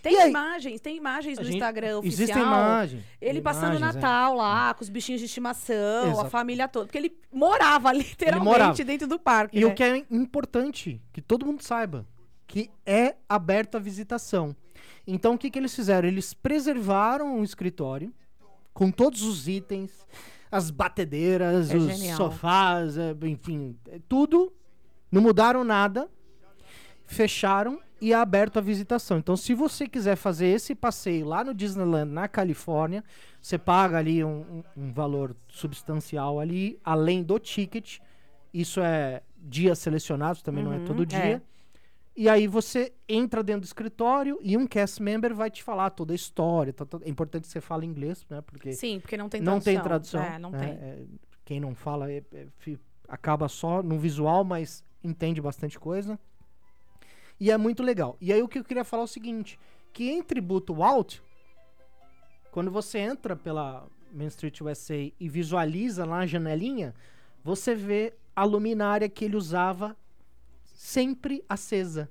[0.01, 0.29] Tem E aí?
[0.29, 2.23] imagens, tem imagens A no gente- Instagram oficial.
[2.23, 3.03] Existem imagens.
[3.21, 3.99] Ele passando o imagens, é.
[4.01, 6.29] Natal lá, com os bichinhos de estimação, a Exato.
[6.29, 6.85] família toda.
[6.85, 8.83] Porque ele morava literalmente morava.
[8.83, 9.57] dentro do parque.
[9.57, 9.67] E né?
[9.67, 12.05] o que é importante, que todo mundo saiba,
[12.47, 14.55] que é aberto à visitação.
[15.05, 16.07] Então o que, que eles fizeram?
[16.07, 18.13] Eles preservaram o escritório
[18.73, 19.91] com todos os itens,
[20.51, 22.17] as batedeiras, É os genial.
[22.17, 24.53] sofás, é, enfim, é, tudo.
[25.11, 26.07] Não mudaram nada,
[27.05, 29.17] fecharam e é aberto à visitação.
[29.17, 33.03] Então, se você quiser fazer esse passeio lá no Disneyland, na Califórnia,
[33.41, 37.99] você paga ali um, um- um valor substancial ali, além do ticket.
[38.53, 41.19] Isso é dias selecionados, também não é Uhum, todo dia.
[41.19, 41.41] é.
[42.15, 46.11] E aí você entra dentro do escritório e um cast member vai te falar toda
[46.13, 46.73] a história.
[46.73, 48.41] tá- tá- É importante que você fale inglês, né?
[48.41, 49.73] Porque Sim, porque não tem não tradução.
[49.73, 50.21] tem tradução.
[50.23, 50.59] É, não né?
[50.59, 50.69] tem.
[50.71, 51.03] É,
[51.45, 52.47] quem não fala é- é-
[53.07, 56.19] acaba só no visual, mas entende bastante coisa.
[57.39, 58.17] E é muito legal.
[58.19, 59.59] E aí o que eu queria falar é o seguinte,
[59.93, 61.19] que em tributo Walt,
[62.51, 66.93] quando você entra pela Main Street USA e visualiza lá a janelinha,
[67.43, 69.95] você vê a luminária que ele usava
[70.65, 72.09] sempre acesa.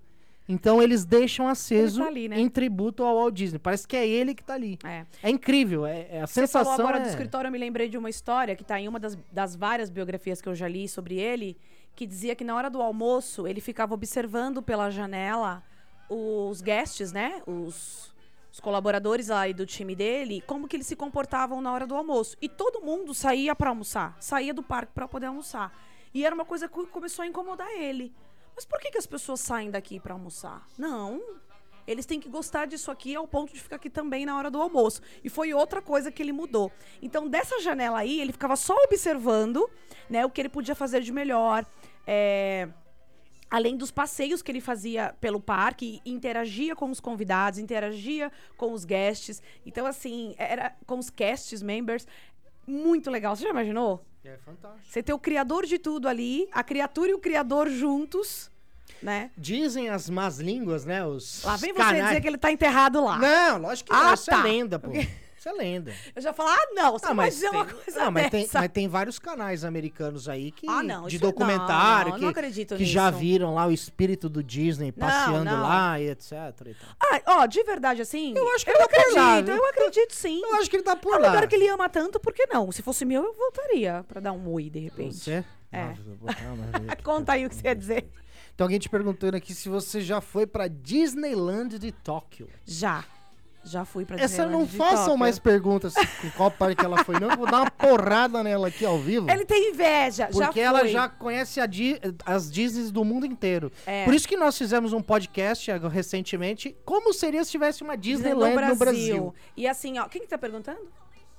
[0.48, 2.40] Então eles deixam aceso tá ali, né?
[2.40, 3.58] em tributo ao Walt Disney.
[3.58, 4.78] Parece que é ele que tá ali.
[4.82, 5.04] É.
[5.22, 7.02] É incrível, é, é a Você falou sensação agora é...
[7.02, 9.90] do escritório, eu me lembrei de uma história que tá em uma das, das várias
[9.90, 11.54] biografias que eu já li sobre ele,
[11.94, 15.62] que dizia que na hora do almoço ele ficava observando pela janela
[16.08, 17.42] os guests, né?
[17.46, 18.14] Os,
[18.52, 22.36] os colaboradores aí do time dele, como que eles se comportavam na hora do almoço.
[22.40, 25.72] E todo mundo saía para almoçar, saía do parque para poder almoçar.
[26.14, 28.14] E era uma coisa que começou a incomodar ele.
[28.54, 30.66] Mas por que, que as pessoas saem daqui para almoçar?
[30.76, 31.22] Não,
[31.88, 34.60] eles têm que gostar disso aqui ao ponto de ficar aqui também na hora do
[34.60, 35.00] almoço.
[35.24, 36.70] E foi outra coisa que ele mudou.
[37.00, 39.68] Então, dessa janela aí, ele ficava só observando
[40.08, 41.64] né, o que ele podia fazer de melhor.
[42.06, 42.68] É,
[43.50, 48.84] Além dos passeios que ele fazia pelo parque, interagia com os convidados, interagia com os
[48.84, 49.42] guests.
[49.64, 52.06] Então, assim, era com os cast members.
[52.66, 53.34] Muito legal.
[53.34, 54.04] Você já imaginou?
[54.22, 54.86] É fantástico.
[54.86, 58.50] Você ter o criador de tudo ali, a criatura e o criador juntos,
[59.02, 59.30] né?
[59.36, 61.04] Dizem as más línguas, né?
[61.04, 63.18] Os Lá vem você canais- dizer que ele tá enterrado lá.
[63.18, 64.14] Não, lógico que Ah, não.
[64.14, 64.38] Isso tá.
[64.40, 64.90] é lenda, pô.
[65.38, 65.94] Isso é lenda.
[66.16, 68.28] Eu já falo, ah, não, você Ah, vai mas dizer uma tem- coisa não, mas
[68.28, 72.22] tem, mas tem vários canais americanos aí que Ah, não, de isso- documentário não, que,
[72.24, 76.32] não acredito que já viram lá o espírito do Disney passeando lá e etc.
[76.66, 76.76] e.
[77.00, 78.34] Ah, ó, de verdade, assim.
[78.36, 79.56] Eu acho que eu ele tá por lá, acredito, viu?
[79.62, 80.42] eu acredito sim.
[80.42, 81.28] Eu acho que ele tá por é um lá.
[81.28, 82.72] lugar que ele ama tanto, por que não?
[82.72, 85.14] Se fosse meu, eu voltaria pra dar um oi de repente.
[85.18, 85.44] Você?
[85.70, 85.84] É.
[86.20, 88.10] Nossa, Conta aí o que você ia dizer.
[88.58, 92.48] Tem alguém te perguntando aqui se você já foi pra Disneyland de Tóquio.
[92.66, 93.04] Já.
[93.62, 95.18] Já fui pra Essa Disneyland não façam Tóquio.
[95.18, 95.94] mais perguntas
[96.24, 97.36] em qual parque ela foi, não.
[97.36, 99.30] Vou dar uma porrada nela aqui ao vivo.
[99.30, 100.88] Ele tem inveja, já Porque ela fui.
[100.88, 103.70] já conhece Di- as Disneys do mundo inteiro.
[103.86, 104.04] É.
[104.04, 106.76] Por isso que nós fizemos um podcast recentemente.
[106.84, 109.34] Como seria se tivesse uma Disney Disneyland no Brasil?
[109.56, 110.80] E assim, ó, quem que tá perguntando?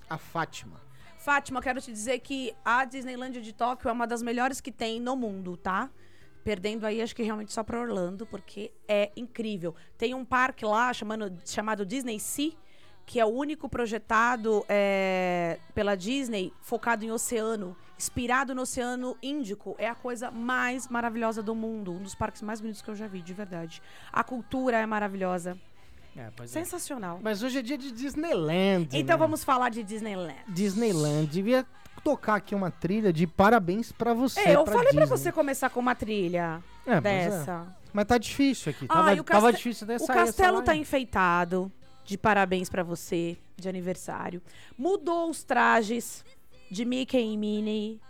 [0.09, 0.79] A Fátima.
[1.17, 5.01] Fátima, quero te dizer que a Disneyland de Tóquio é uma das melhores que tem
[5.01, 5.89] no mundo, tá?
[6.43, 9.75] Perdendo aí, acho que realmente só pra Orlando, porque é incrível.
[9.97, 12.53] Tem um parque lá chamando, chamado Disney Sea,
[13.05, 19.75] que é o único projetado é, pela Disney focado em oceano, inspirado no Oceano Índico.
[19.79, 23.07] É a coisa mais maravilhosa do mundo, um dos parques mais bonitos que eu já
[23.07, 23.81] vi, de verdade.
[24.13, 25.57] A cultura é maravilhosa,
[26.15, 26.47] É, é.
[26.47, 27.19] sensacional.
[27.21, 28.89] Mas hoje é dia de Disneyland.
[28.93, 29.19] Então né?
[29.19, 30.37] vamos falar de Disneyland.
[30.47, 31.27] Disneyland.
[31.27, 31.65] Devia
[31.99, 34.39] tocar aqui uma trilha de parabéns pra você.
[34.41, 35.17] É, eu pra falei pra Disney.
[35.17, 37.01] você começar com uma trilha É, é.
[37.01, 37.67] dessa.
[37.91, 38.87] Mas tá difícil aqui.
[38.87, 41.71] Tava, tava difícil até O castelo tá enfeitado.
[42.05, 44.41] De parabéns pra você, de aniversário.
[44.75, 46.25] Mudou os trajes
[46.71, 48.01] de Mickey e Minnie.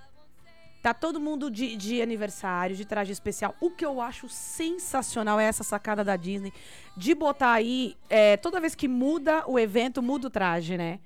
[0.82, 3.54] Tá todo mundo de, de aniversário, de traje especial.
[3.60, 6.54] O que eu acho sensacional é essa sacada da Disney
[6.96, 7.98] de botar aí.
[8.10, 11.00] é, toda vez que muda o evento, muda o traje, né?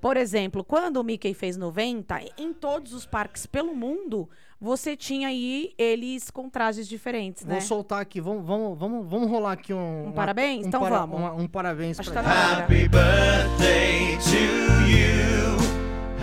[0.00, 4.28] Por exemplo, quando o Mickey fez 90, em todos os parques pelo mundo,
[4.60, 7.54] você tinha aí eles com trajes diferentes, né?
[7.54, 10.08] Vou soltar aqui, vamos, vamos, vamos, vamos rolar aqui um.
[10.08, 10.64] Um parabéns?
[10.64, 11.18] Um Então para- vamos.
[11.18, 12.58] uma- um parabéns Acho pra tá.
[12.58, 15.58] Happy birthday to you.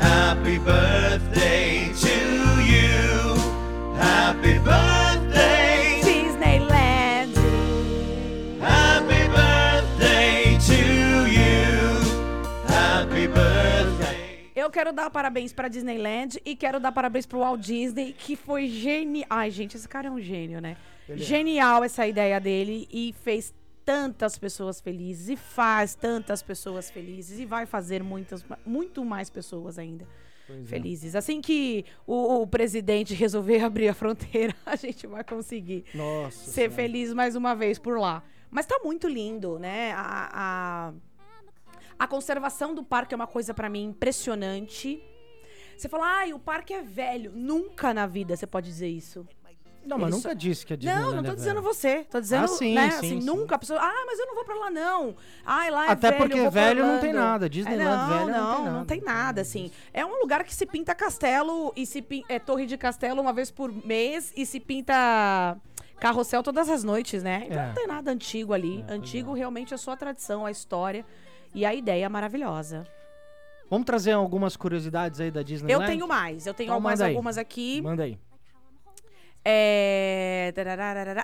[0.01, 3.35] Happy birthday to you.
[3.99, 4.84] Happy birthday.
[14.75, 19.25] Quero dar parabéns pra Disneyland e quero dar parabéns pro Walt Disney, que foi genial.
[19.29, 20.75] Ai, gente, esse cara é um gênio, né?
[21.15, 23.53] Genial essa ideia dele e fez
[23.85, 29.79] tantas pessoas felizes e faz tantas pessoas felizes e vai fazer muitas, muito mais pessoas
[29.79, 30.05] ainda
[30.65, 31.15] felizes.
[31.15, 36.37] Assim que o, o presidente resolver abrir a fronteira, a gente vai conseguir Nossa.
[36.37, 36.73] ser Senhora.
[36.73, 38.21] feliz mais uma vez por lá.
[38.51, 39.93] Mas tá muito lindo, né?
[39.93, 40.93] A, a,
[41.97, 45.01] a conservação do parque é uma coisa pra mim impressionante.
[45.77, 47.31] Você fala, ai, o parque é velho.
[47.33, 49.27] Nunca na vida você pode dizer isso.
[49.85, 51.73] Não, mas Ele nunca só- disse que a Disneyland não, não tô é dizendo velha.
[51.73, 52.03] você.
[52.05, 52.89] Tô dizendo, Ah, sim, né?
[52.89, 53.25] sim, assim, sim.
[53.25, 53.79] nunca a pessoa.
[53.79, 55.15] Ah, mas eu não vou pra lá, não.
[55.45, 58.25] Ai, lá é Até velho, porque velho não tem nada, Disneyland É, não, velho não
[58.25, 58.77] tem não, nada.
[58.79, 59.69] não tem nada, assim.
[59.93, 63.31] É um lugar que se pinta castelo e se pin- é torre de castelo uma
[63.31, 65.55] vez por mês e se pinta
[65.99, 67.43] carrossel todas as noites, né?
[67.45, 67.67] Então É.
[67.67, 68.83] não tem nada antigo ali.
[68.89, 71.05] antigo realmente é só a tradição, a história
[71.55, 72.85] e a ideia maravilhosa.
[73.69, 75.83] Vamos trazer algumas curiosidades aí da Disneyland?
[75.83, 77.81] Eu tenho mais, eu tenho Então mais algumas aqui.
[77.81, 78.19] Manda aí.
[79.43, 80.53] É...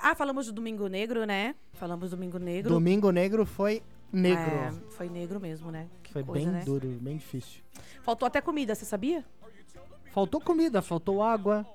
[0.02, 1.54] Ah, falamos do Domingo Negro, né?
[1.74, 2.74] Falamos do Domingo Negro.
[2.74, 4.42] Domingo Negro foi negro.
[4.44, 5.88] É, foi negro mesmo, né?
[6.04, 6.64] Que foi coisa, bem né?
[6.64, 7.62] duro, bem difícil.
[8.04, 9.26] Faltou até comida, você sabia?
[10.14, 11.66] Faltou comida, faltou água,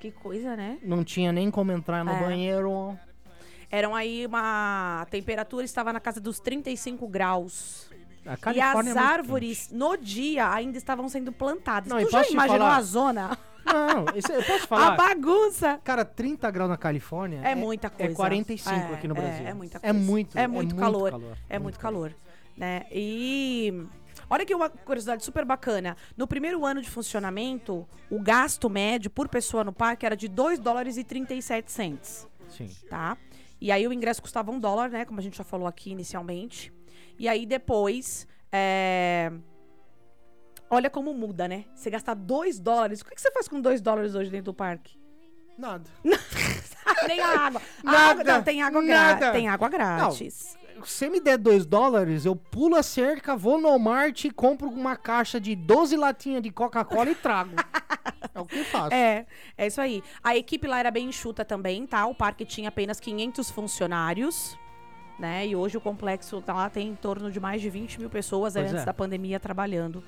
[0.00, 0.78] Que coisa, né?
[0.82, 2.20] não tinha nem como entrar no É.
[2.20, 2.98] banheiro.
[3.72, 7.90] Eram aí uma a temperatura estava na casa dos 35 graus.
[8.26, 11.90] A e as é muito árvores no dia ainda estavam sendo plantadas.
[11.90, 12.76] Não, tu já imaginou falar?
[12.76, 13.38] a zona?
[13.64, 14.96] Não, isso, eu posso A falar.
[14.96, 15.80] bagunça.
[15.82, 18.12] Cara, 30 graus na Califórnia É muita coisa.
[18.12, 19.46] É 45 É, aqui no é, Brasil.
[19.46, 19.98] É, muita É coisa.
[19.98, 21.08] muito, É muito calor.
[21.08, 22.14] É muito muito calor.
[22.56, 22.84] Né?
[22.92, 23.86] E
[24.28, 25.96] olha que uma curiosidade super bacana.
[26.14, 30.58] No primeiro ano de funcionamento, o gasto médio por pessoa no parque era de 2
[30.58, 32.68] dólares e 37 cents, Sim.
[32.90, 33.16] tá?
[33.62, 35.04] E aí o ingresso custava um dólar, né?
[35.04, 36.72] Como a gente já falou aqui inicialmente.
[37.18, 38.26] E aí depois.
[38.50, 39.30] é,
[40.68, 41.66] Olha como muda, né?
[41.74, 43.02] Você gastar 2 dólares.
[43.02, 44.98] O que que você faz com 2 dólares hoje dentro do parque?
[45.56, 45.84] Nada.
[47.06, 47.62] Nem a água.
[47.84, 49.30] A Nada, água- não, tem água grátis.
[49.30, 50.34] Tem água grátis.
[50.34, 54.68] Se você me der 2 dólares, eu pulo a cerca, vou no Walmart e compro
[54.70, 57.54] uma caixa de 12 latinhas de Coca-Cola e trago.
[58.34, 58.94] é o que eu faço.
[58.94, 60.02] É, é isso aí.
[60.22, 62.06] A equipe lá era bem enxuta também, tá?
[62.06, 64.58] O parque tinha apenas 500 funcionários,
[65.18, 65.46] né?
[65.46, 68.54] E hoje o complexo tá lá tem em torno de mais de 20 mil pessoas
[68.54, 68.84] Pois antes é.
[68.84, 70.02] da pandemia trabalhando.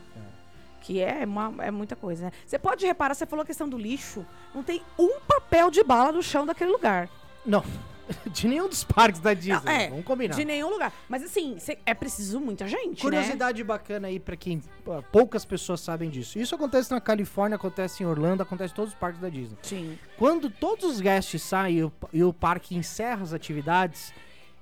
[0.81, 2.33] Que é, uma, é muita coisa, né?
[2.47, 6.12] Você pode reparar, você falou a questão do lixo, não tem um papel de bala
[6.12, 7.09] no chão daquele lugar.
[7.47, 7.65] Não.
[8.30, 9.61] De nenhum dos parques da Disney.
[9.64, 10.34] Não, é, Vamos combinar.
[10.34, 10.92] De nenhum lugar.
[11.09, 13.00] Mas assim, cê- é preciso muita gente, né?
[13.00, 14.62] Curiosidade bacana aí pra quem
[15.11, 16.38] poucas pessoas sabem disso.
[16.38, 19.57] Isso acontece na Califórnia, acontece em Orlando, acontece em todos os parques da Disney.
[19.62, 19.98] Sim.
[20.18, 24.12] Quando todos os guests saem e o, e o parque encerra as atividades,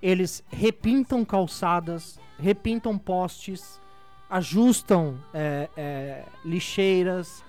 [0.01, 3.80] eles repintam calçadas, repintam postes,
[4.30, 7.45] ajustam é, é, lixeiras.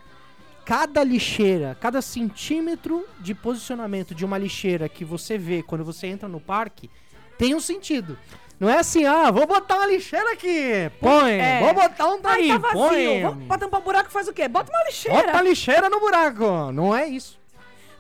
[0.66, 6.28] Cada lixeira, cada centímetro de posicionamento de uma lixeira que você vê quando você entra
[6.30, 6.90] no parque
[7.38, 8.18] tem um sentido.
[8.60, 11.34] Não é assim, ah, vou botar uma lixeira aqui, põe.
[11.34, 11.60] É.
[11.60, 12.78] Vou botar um Ai, daí, tá vazio.
[12.80, 13.22] põe.
[13.24, 14.48] Vamos pra tampar o buraco faz o quê?
[14.48, 15.18] Bota uma lixeira.
[15.18, 16.72] Bota a lixeira no buraco.
[16.72, 17.38] Não é isso.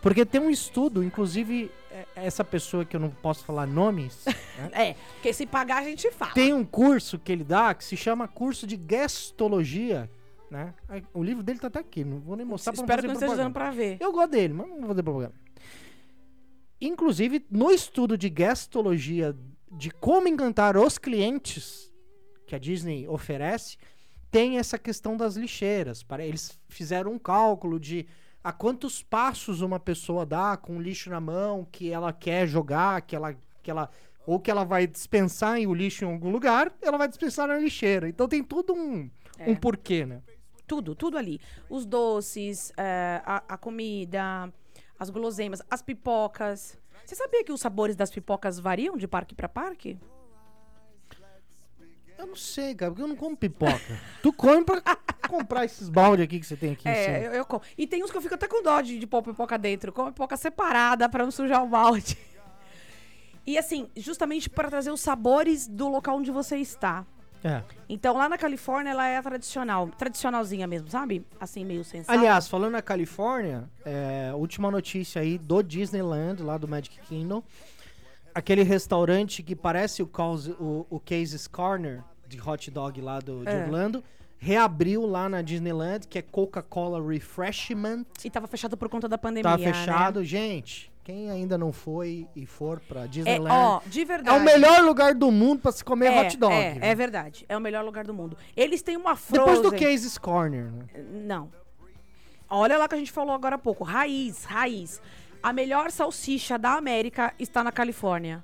[0.01, 4.69] Porque tem um estudo, inclusive, é- essa pessoa que eu não posso falar nomes, né,
[4.71, 6.31] É, porque se pagar a gente fala.
[6.33, 10.09] tem um curso que ele dá que se chama curso de gestologia,
[10.53, 10.73] né?
[11.13, 13.49] O livro dele tá até aqui, não vou nem mostrar pra Espero que não esteja
[13.49, 13.97] pra ver.
[13.99, 15.33] Eu gosto dele, mas não vou fazer propaganda.
[16.79, 19.35] Inclusive, no estudo de gestologia
[19.71, 21.91] de como encantar os clientes
[22.45, 23.77] que a Disney oferece,
[24.29, 26.03] tem essa questão das lixeiras.
[26.03, 28.05] Para Eles fizeram um cálculo de
[28.43, 33.01] a quantos passos uma pessoa dá com o lixo na mão, que ela quer jogar,
[33.01, 33.89] que ela, que ela
[34.25, 37.57] ou que ela vai dispensar em o lixo em algum lugar, ela vai dispensar na
[37.57, 38.07] lixeira.
[38.07, 39.09] Então tem tudo um,
[39.47, 40.21] um porquê, né?
[40.67, 41.39] Tudo, tudo ali.
[41.69, 44.51] Os doces, é, a, a comida,
[44.97, 46.77] as guloseimas, as pipocas.
[47.05, 49.97] Você sabia que os sabores das pipocas variam de parque pra parque?
[52.17, 53.99] Eu não sei, cara, porque eu não como pipoca.
[54.21, 54.81] tu come pra
[55.27, 57.17] comprar esses balde aqui que você tem aqui em É, cima.
[57.17, 57.61] eu, eu como.
[57.77, 59.89] E tem uns que eu fico até com dó de, de pôr pipoca dentro.
[59.89, 62.17] Eu como pipoca separada pra não sujar o balde.
[63.45, 67.05] E assim, justamente para trazer os sabores do local onde você está.
[67.43, 67.61] É.
[67.89, 69.89] Então, lá na Califórnia, ela é tradicional.
[69.97, 71.25] Tradicionalzinha mesmo, sabe?
[71.39, 72.17] Assim, meio sem sal.
[72.17, 77.43] Aliás, falando na Califórnia, é, última notícia aí do Disneyland, lá do Magic Kingdom.
[78.33, 83.43] Aquele restaurante que parece o, Cause, o, o Case's Corner de hot dog lá do,
[83.43, 83.63] de É.
[83.65, 84.03] Orlando,
[84.37, 88.05] reabriu lá na Disneyland, que é Coca-Cola Refreshment.
[88.23, 89.51] E tava fechado por conta da pandemia.
[89.51, 89.73] Tá né?
[89.73, 90.23] fechado.
[90.23, 94.37] Gente, quem ainda não foi e for pra É, Disneyland, ó, de é, verdade.
[94.37, 96.53] o melhor lugar do mundo pra se comer é, hot dog.
[96.53, 96.89] É, né?
[96.89, 97.45] é verdade.
[97.49, 98.37] É o melhor lugar do mundo.
[98.55, 99.53] Eles têm uma frozen.
[99.55, 100.85] Depois do Case's Corner, né?
[101.25, 101.51] Não.
[102.49, 103.83] Olha lá que a gente falou agora há pouco.
[103.83, 105.01] Raiz, raiz.
[105.41, 108.43] A melhor salsicha da América está na Califórnia.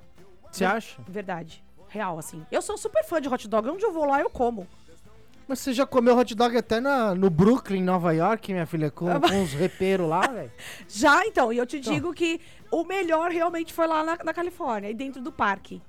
[0.51, 1.01] Você acha?
[1.07, 1.63] Verdade.
[1.87, 2.45] Real, assim.
[2.51, 3.69] Eu sou super fã de hot dog.
[3.69, 4.67] Onde eu vou lá, eu como.
[5.49, 9.07] Mas você já comeu hot dog até na, no Brooklyn, Nova York, minha filha, com,
[9.19, 10.51] com uns reperos lá, velho?
[10.87, 11.51] Já, então.
[11.51, 11.91] E eu te Então.
[11.91, 12.39] digo que
[12.69, 15.81] o melhor realmente foi lá na, na Califórnia, e dentro do parque.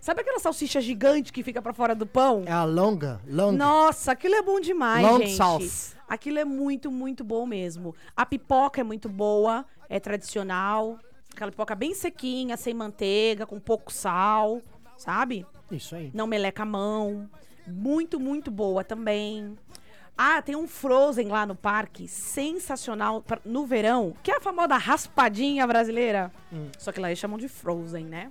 [0.00, 2.42] Sabe aquela salsicha gigante que fica pra fora do pão?
[2.46, 3.56] É a longa, longa.
[3.56, 5.36] Nossa, aquilo é bom demais, Long gente.
[5.36, 5.94] sauce.
[6.08, 7.94] Aquilo é muito, muito bom mesmo.
[8.16, 10.98] A pipoca é muito boa, é tradicional.
[11.32, 14.60] Aquela pipoca bem sequinha, sem manteiga, com pouco sal,
[14.98, 15.46] sabe?
[15.70, 16.10] Isso aí.
[16.12, 17.28] Não meleca a mão.
[17.66, 19.56] Muito, muito boa também.
[20.18, 24.76] Ah, tem um Frozen lá no parque, sensacional pra- no verão, que é a famosa
[24.76, 26.32] raspadinha brasileira.
[26.52, 26.68] Hum.
[26.78, 28.30] Só que lá eles chamam de Frozen, né?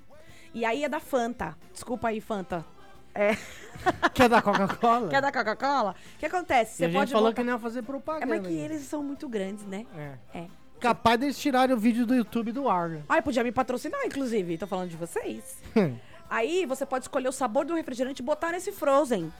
[0.54, 1.56] E aí é da Fanta.
[1.72, 2.66] Desculpa aí, Fanta.
[3.14, 3.38] É,
[4.14, 5.08] Quer da Coca-Cola?
[5.10, 5.96] que é da Coca-Cola.
[6.16, 6.78] O que acontece?
[6.78, 8.26] Você a gente pode falou botar- que não ia fazer É, propaganda.
[8.26, 9.86] mas que eles são muito grandes, né?
[9.96, 10.40] É.
[10.40, 10.48] É.
[10.80, 12.90] Capaz deles tirarem o vídeo do YouTube do ar.
[12.90, 13.04] né?
[13.08, 14.58] Ai, podia me patrocinar, inclusive.
[14.58, 15.58] Tô falando de vocês.
[16.30, 19.32] Aí você pode escolher o sabor do refrigerante e botar nesse Frozen.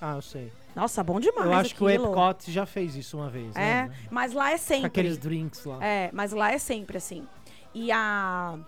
[0.00, 0.52] Ah, eu sei.
[0.74, 2.06] Nossa, bom demais eu acho que o aquilo.
[2.06, 3.54] Epcot já fez isso uma vez.
[3.56, 3.94] É, né?
[4.10, 4.86] mas lá é Com sempre.
[4.86, 5.84] aqueles drinks lá.
[5.84, 7.26] É, mas lá é sempre assim.
[7.74, 8.58] E a,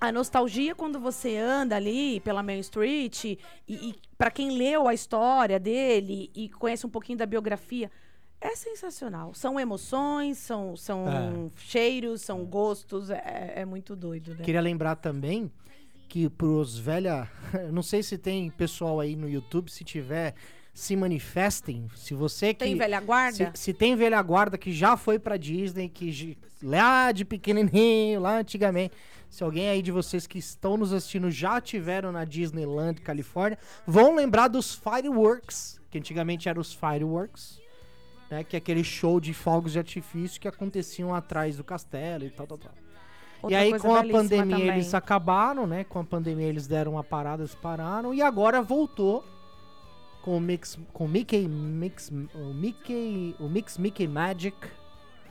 [0.00, 3.38] a nostalgia quando você anda ali pela Main Street, e,
[3.68, 7.90] e para quem leu a história dele e conhece um pouquinho da biografia,
[8.40, 9.34] é sensacional.
[9.34, 11.60] São emoções, são, são É.
[11.60, 14.42] cheiros, são gostos, é, é muito doido, né?
[14.44, 15.50] Queria lembrar também
[16.08, 17.28] que pros velha.
[17.72, 20.34] Não sei se tem pessoal aí no YouTube, se tiver,
[20.72, 21.88] se manifestem.
[21.94, 22.64] Se você que.
[22.64, 23.52] Tem velha guarda?
[23.54, 28.38] Se, se tem velha guarda que já foi pra Disney, que lá de pequenininho, lá
[28.38, 28.94] antigamente.
[29.28, 34.14] Se alguém aí de vocês que estão nos assistindo já tiveram na Disneyland, Califórnia, vão
[34.14, 37.60] lembrar dos Fireworks, que antigamente eram os Fireworks,
[38.30, 38.44] né?
[38.44, 42.46] Que é aquele show de fogos de artifício que aconteciam atrás do castelo e tal,
[42.46, 42.85] tal, tal.
[43.46, 44.68] Outra e aí, com a pandemia, também.
[44.68, 45.84] eles acabaram, né?
[45.84, 48.12] Com a pandemia, eles deram uma parada, eles pararam.
[48.14, 49.24] E agora voltou
[50.22, 54.56] com o Mix, com o Mickey, Mix, o Mickey, o Mix Mickey Magic.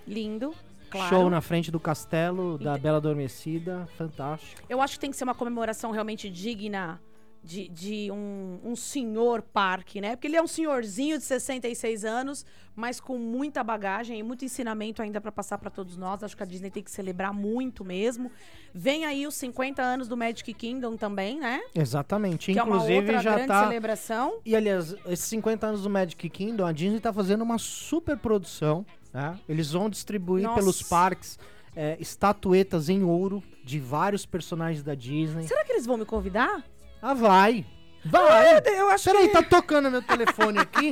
[0.07, 0.53] Lindo,
[0.89, 1.09] claro.
[1.09, 3.87] Show na frente do castelo da Ente- Bela Adormecida.
[3.97, 4.61] Fantástico.
[4.69, 7.01] Eu acho que tem que ser uma comemoração realmente digna
[7.45, 10.15] de, de um, um senhor parque, né?
[10.15, 12.43] Porque ele é um senhorzinho de 66 anos,
[12.75, 16.23] mas com muita bagagem e muito ensinamento ainda para passar para todos nós.
[16.23, 18.31] Acho que a Disney tem que celebrar muito mesmo.
[18.73, 21.61] Vem aí os 50 anos do Magic Kingdom também, né?
[21.75, 22.51] Exatamente.
[22.51, 23.63] que é uma Inclusive, outra já grande tá.
[23.67, 24.39] celebração.
[24.43, 28.83] E aliás, esses 50 anos do Magic Kingdom, a Disney tá fazendo uma super produção.
[29.13, 29.39] Né?
[29.47, 30.59] Eles vão distribuir Nossa.
[30.59, 31.37] pelos parques
[31.75, 35.47] é, estatuetas em ouro de vários personagens da Disney.
[35.47, 36.63] Será que eles vão me convidar?
[37.07, 37.63] Ah, vai!
[38.03, 38.63] Vai!
[38.65, 40.91] Eu acho Peraí, tá tocando meu telefone aqui.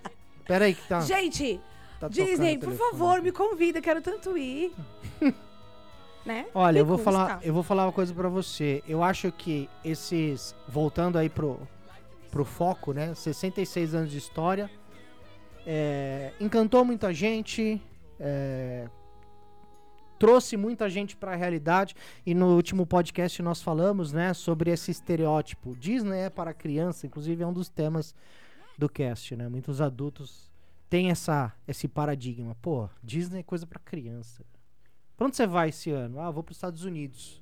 [0.46, 1.00] Peraí que tá.
[1.00, 1.58] Gente,
[1.98, 3.22] tá Disney, por favor, aqui.
[3.22, 4.74] me convida, quero tanto ir.
[6.22, 6.44] né?
[6.54, 7.10] Olha, Me eu vou custa.
[7.10, 8.82] falar, eu vou falar uma coisa pra você.
[8.86, 11.58] Eu acho que esses voltando aí pro
[12.30, 13.14] pro foco, né?
[13.14, 14.70] 66 anos de história,
[15.66, 17.80] é, encantou muita gente,
[18.20, 18.86] é,
[20.18, 21.94] trouxe muita gente pra realidade
[22.24, 25.76] e no último podcast nós falamos, né, sobre esse estereótipo.
[25.76, 28.14] Disney é para criança, inclusive é um dos temas
[28.78, 29.48] do cast, né?
[29.48, 30.50] Muitos adultos
[30.90, 32.56] têm essa esse paradigma.
[32.62, 34.44] Pô, Disney é coisa pra criança.
[35.16, 36.20] Pra onde você vai esse ano?
[36.20, 37.40] Ah, vou pros Estados Unidos.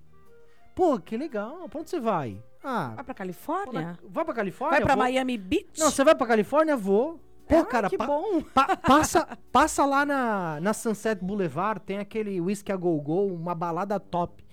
[0.74, 1.68] Pô, que legal.
[1.68, 2.42] Pra onde você vai?
[2.64, 3.98] Ah, Vai pra vou Califórnia?
[4.08, 4.78] vai pra Califórnia?
[4.78, 5.04] Vai pra Vou.
[5.04, 5.78] Miami Beach?
[5.78, 6.76] Não, você vai pra Califórnia?
[6.76, 7.18] Vou.
[7.48, 8.42] Pô, Ah, cara, que pa- bom.
[8.54, 13.54] pa- passa, passa lá na, na Sunset Boulevard, tem aquele Whisky a Go Go, uma
[13.54, 14.44] balada top.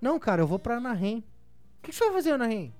[0.00, 1.18] Não, cara, eu vou pra Anaheim.
[1.78, 2.72] O que, que você vai fazer, Anaheim?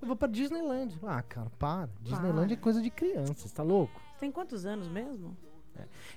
[0.00, 0.98] Eu vou pra Disneyland.
[1.04, 1.88] Ah, cara, para.
[2.00, 4.00] Disneyland é coisa de criança, você tá louco?
[4.18, 5.36] Tem quantos anos mesmo?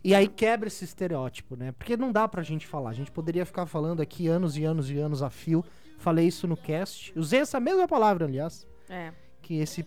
[0.03, 1.72] E aí quebra esse estereótipo, né?
[1.72, 2.89] Porque não dá pra gente falar.
[2.89, 5.64] A gente poderia ficar falando aqui anos e anos e anos a fio.
[5.97, 7.18] Falei isso no cast.
[7.18, 8.68] Usei essa mesma palavra, aliás.
[8.89, 9.14] É.
[9.41, 9.84] Que esse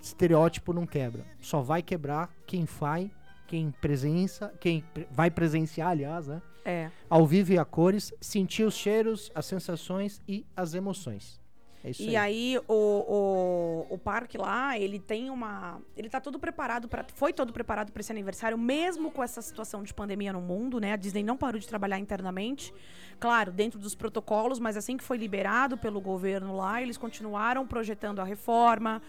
[0.00, 1.24] estereótipo não quebra.
[1.40, 3.10] Só vai quebrar quem vai,
[3.46, 6.40] quem presença, quem pre- vai presenciar, aliás, né?
[6.64, 6.90] É.
[7.08, 11.40] Ao vivo e a cores, sentir os cheiros, as sensações e as emoções.
[11.82, 12.16] É isso E aí.
[12.16, 15.80] aí, o, o, o parque lá, ele tem uma.
[15.96, 19.82] Ele tá todo preparado para Foi todo preparado para esse aniversário, mesmo com essa situação
[19.82, 20.92] de pandemia no mundo, né?
[20.92, 22.72] A Disney não parou de trabalhar internamente.
[23.18, 28.18] Claro, dentro dos protocolos, mas assim que foi liberado pelo governo lá, eles continuaram projetando
[28.20, 29.00] a reforma,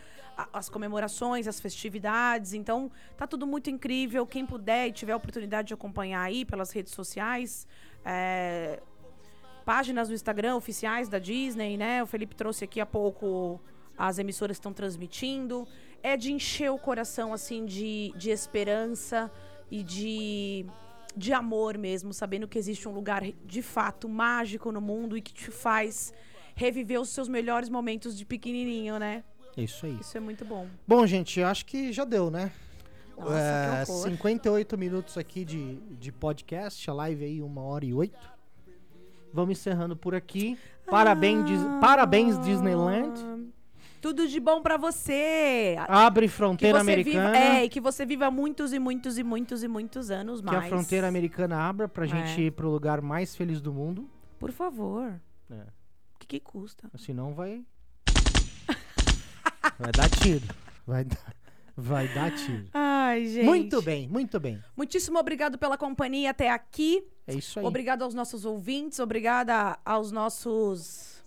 [0.54, 2.54] as comemorações, as festividades.
[2.54, 4.26] Então, tá tudo muito incrível.
[4.26, 7.68] Quem puder e tiver a oportunidade de acompanhar aí pelas redes sociais.
[8.06, 8.82] é,
[9.66, 12.02] páginas no Instagram oficiais da Disney, né?
[12.04, 13.62] O Felipe trouxe aqui há pouco
[13.98, 15.68] as emissoras estão transmitindo.
[16.02, 19.32] É de encher o coração, assim, de, de esperança
[19.70, 20.66] e de,
[21.16, 25.34] de amor mesmo, sabendo que existe um lugar de fato mágico no mundo e que
[25.34, 26.14] te faz
[26.56, 29.24] reviver os seus melhores momentos de pequenininho, né?
[29.58, 29.98] É isso aí.
[30.00, 30.68] Isso é muito bom.
[30.88, 32.52] Bom, gente, eu acho que já deu, né?
[33.18, 34.10] Nossa, É, que horror.
[34.10, 38.18] 58 minutos aqui de, de podcast, a live aí uma hora e oito.
[39.34, 40.58] Vamos encerrando por aqui.
[40.90, 43.50] Parabéns, Dis- parabéns Disneyland.
[44.02, 45.76] Tudo de bom pra você.
[45.88, 47.32] Abre Que fronteira você americana.
[47.32, 50.48] viva, é, e que você viva muitos e muitos e muitos e muitos anos que
[50.48, 50.66] mais.
[50.66, 52.46] a fronteira americana abra pra gente É.
[52.46, 54.10] ir pro lugar mais feliz do mundo.
[54.40, 55.22] Por favor.
[55.52, 55.54] É.
[56.16, 56.90] O que, que custa?
[56.98, 57.64] Senão vai.
[59.80, 60.46] Vai dar tiro.
[60.86, 61.36] Vai dar,
[61.76, 62.66] vai dar tiro.
[62.74, 63.46] Ai, gente.
[63.46, 64.62] Muito bem, muito bem.
[64.76, 67.04] Muitíssimo obrigado pela companhia até aqui.
[67.28, 67.66] É isso aí.
[67.66, 71.22] Obrigado aos nossos ouvintes, obrigada aos nossos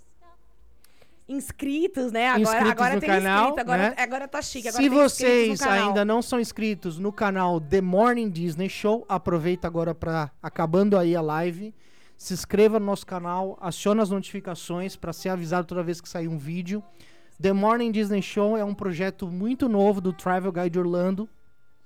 [1.28, 2.28] inscritos, né?
[2.28, 3.95] Agora, Inscritos agora tem canal, inscrito, agora, né?
[3.99, 4.68] agora tá chique.
[4.68, 9.95] Agora Se vocês ainda não são inscritos no canal The Morning Disney Show, aproveita agora
[9.95, 11.74] para acabando aí a live,
[12.16, 16.28] se inscreva no nosso canal, aciona as notificações para ser avisado toda vez que sair
[16.28, 16.82] um vídeo.
[17.41, 21.28] The Morning Disney Show é um projeto muito novo do Travel Guide Orlando.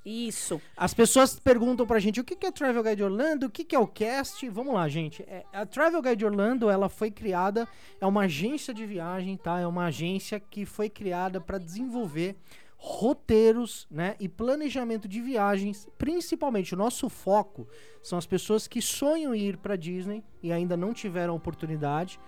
[0.04, 0.60] Isso.
[0.76, 3.78] As pessoas perguntam pra gente o que é Travel Guide Orlando, o que que é
[3.78, 4.48] o cast.
[4.48, 5.22] Vamos lá, gente.
[5.24, 7.68] É, a Travel Guide Orlando, ela foi criada,
[8.00, 9.60] é uma agência de viagem, tá?
[9.60, 12.36] É uma agência que foi criada para desenvolver
[12.78, 17.66] roteiros, né, e planejamento de viagens, principalmente o nosso foco
[18.00, 22.20] são as pessoas que sonham em ir para Disney e ainda não tiveram oportunidade.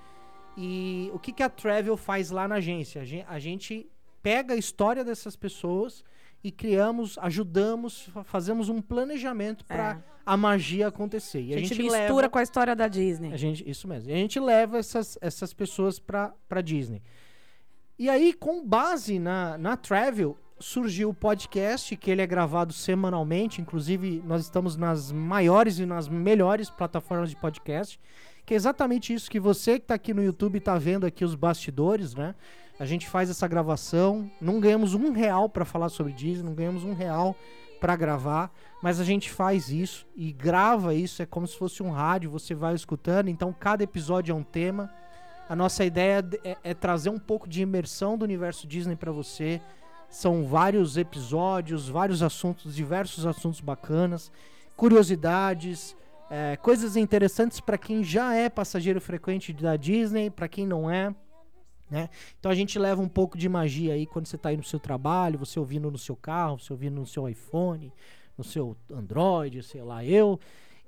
[0.57, 3.03] E o que que a Travel faz lá na agência?
[3.03, 3.88] A gen- A gente
[4.22, 6.05] pega a história dessas pessoas
[6.42, 9.98] e criamos, ajudamos, fa- fazemos um planejamento para É.
[10.26, 11.40] a magia acontecer.
[11.42, 13.32] E A gente, leva- mistura com a história da Disney.
[13.32, 14.11] a gente, isso mesmo.
[14.11, 17.03] E a gente leva essas, essas pessoas pra Disney.
[17.98, 23.61] E aí, com base na, na Travel, surgiu o podcast, que ele é gravado semanalmente.
[23.61, 28.01] Inclusive, nós estamos nas maiores e nas melhores plataformas de podcast.
[28.51, 31.36] Que é exatamente isso que você que tá aqui no YouTube tá vendo aqui os
[31.36, 32.34] bastidores, né?
[32.80, 36.82] A gente faz essa gravação, não ganhamos um real pra falar sobre Disney, não ganhamos
[36.82, 37.36] um real
[37.80, 41.92] pra gravar, mas a gente faz isso e grava isso, é como se fosse um
[41.92, 44.92] rádio, você vai escutando, então cada episódio é um tema.
[45.48, 49.61] A nossa ideia é, é trazer um pouco de imersão do universo Disney pra você.
[50.09, 54.32] São vários episódios, vários assuntos, diversos assuntos bacanas,
[54.76, 55.94] curiosidades,
[56.31, 61.12] é, coisas interessantes pra quem já é passageiro frequente da Disney, pra quem não é.
[61.91, 62.09] Né?
[62.39, 64.78] Então a gente leva um pouco de magia aí quando você tá aí no seu
[64.78, 67.93] trabalho, você ouvindo no seu carro, você ouvindo no seu iPhone,
[68.39, 70.39] no seu Android, sei lá, eu.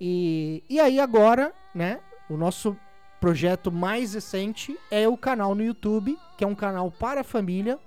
[0.00, 1.98] E, e aí agora, né,
[2.30, 2.76] o nosso
[3.20, 7.78] projeto mais recente é o canal no YouTube, que é um canal para a família,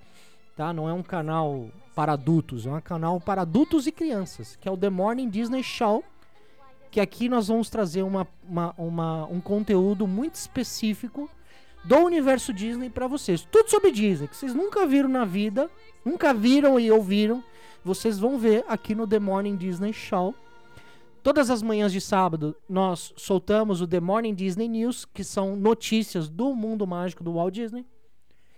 [0.57, 0.73] tá?
[0.73, 4.71] Não é um canal para adultos, é um canal para adultos e crianças, que é
[4.71, 6.03] o The Morning Disney Show,
[6.95, 11.29] que aqui nós vamos trazer uma, uma, uma- um conteúdo muito específico
[11.83, 13.45] do universo Disney pra vocês.
[13.51, 15.69] Tudo sobre Disney, que vocês nunca viram na vida,
[16.05, 17.43] nunca viram e ouviram,
[17.83, 20.33] vocês vão ver aqui no The Morning Disney Show.
[21.21, 26.29] Todas as manhãs de sábado nós soltamos o The Morning Disney News, que são notícias
[26.29, 27.85] do mundo mágico do Walt Disney.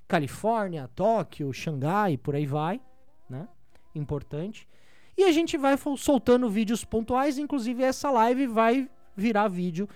[0.08, 2.80] Califórnia, Tóquio, Xangai, por aí vai,
[3.28, 3.48] né?
[3.96, 4.68] Importante.
[5.18, 9.90] E a gente vai soltando vídeos pontuais, inclusive essa live vai virar vídeo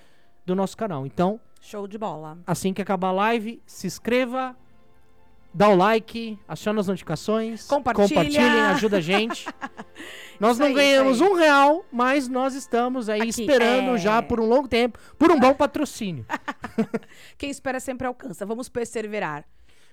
[0.46, 1.06] do nosso canal.
[1.06, 2.40] Então, Show de bola.
[2.48, 4.58] assim que acabar a live, se inscreva,
[5.54, 8.08] dá o like, aciona as notificações, Compartilha.
[8.08, 9.46] compartilhem, ajuda a gente.
[10.40, 13.98] Nós Isso não aí, ganhamos um real, mas nós estamos aí Aqui, esperando é.
[14.00, 16.26] já por um longo tempo, por um bom patrocínio.
[17.38, 18.44] Quem espera sempre alcança.
[18.44, 19.46] Vamos perseverar.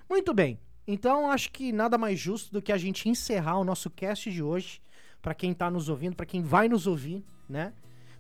[0.09, 0.59] Muito bem.
[0.87, 4.43] Então acho que nada mais justo do que a gente encerrar o nosso cast de
[4.43, 4.81] hoje,
[5.23, 7.73] pra quem tá nos ouvindo, pra quem vai nos ouvir, né?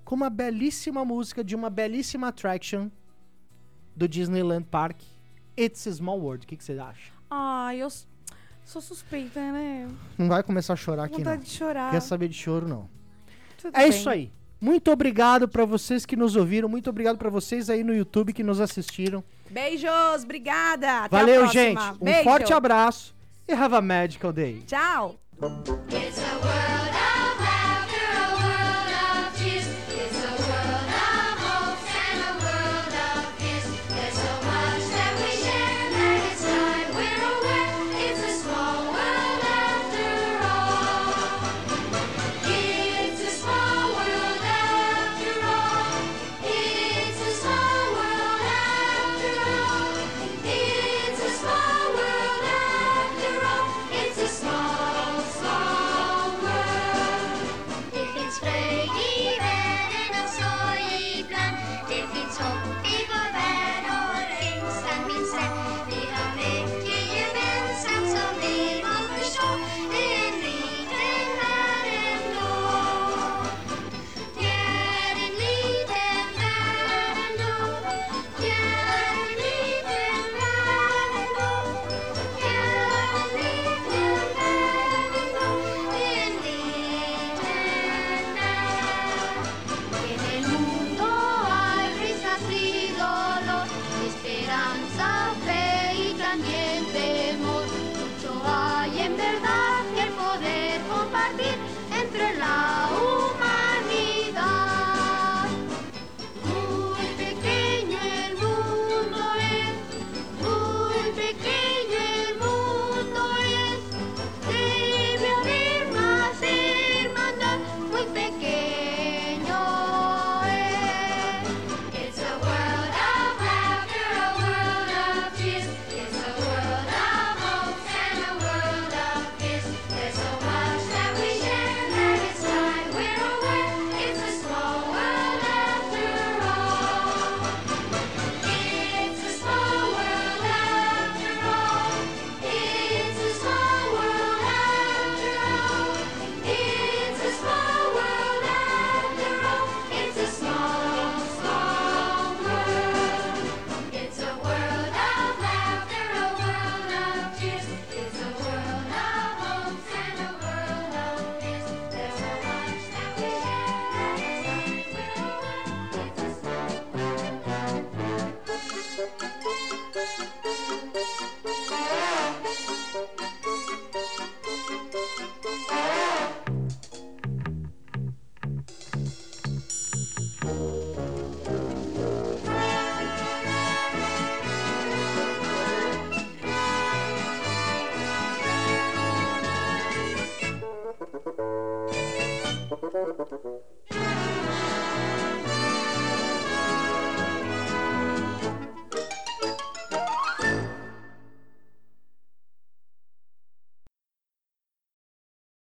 [0.04, 2.88] Com uma belíssima música de uma belíssima attraction
[3.94, 5.00] do Disneyland Park,
[5.58, 6.44] It's a Small World.
[6.44, 7.12] O que que você acha?
[7.30, 7.88] Ai, eu
[8.64, 9.88] sou suspeita, né?
[10.16, 11.24] Não vai começar a chorar aqui, não.
[11.32, 11.90] Vontade de chorar.
[11.90, 12.88] Quer saber de choro, não.
[13.60, 13.88] Tudo É bem.
[13.90, 14.32] isso aí.
[14.60, 16.68] Muito obrigado pra vocês que nos ouviram.
[16.68, 19.22] Muito obrigado pra vocês aí no YouTube que nos assistiram.
[19.50, 21.04] Beijos, obrigada.
[21.04, 21.80] Até Valeu, gente.
[22.00, 22.24] Um Beijo.
[22.24, 23.14] forte abraço
[23.46, 24.62] e have a magical day.
[24.66, 25.16] Tchau.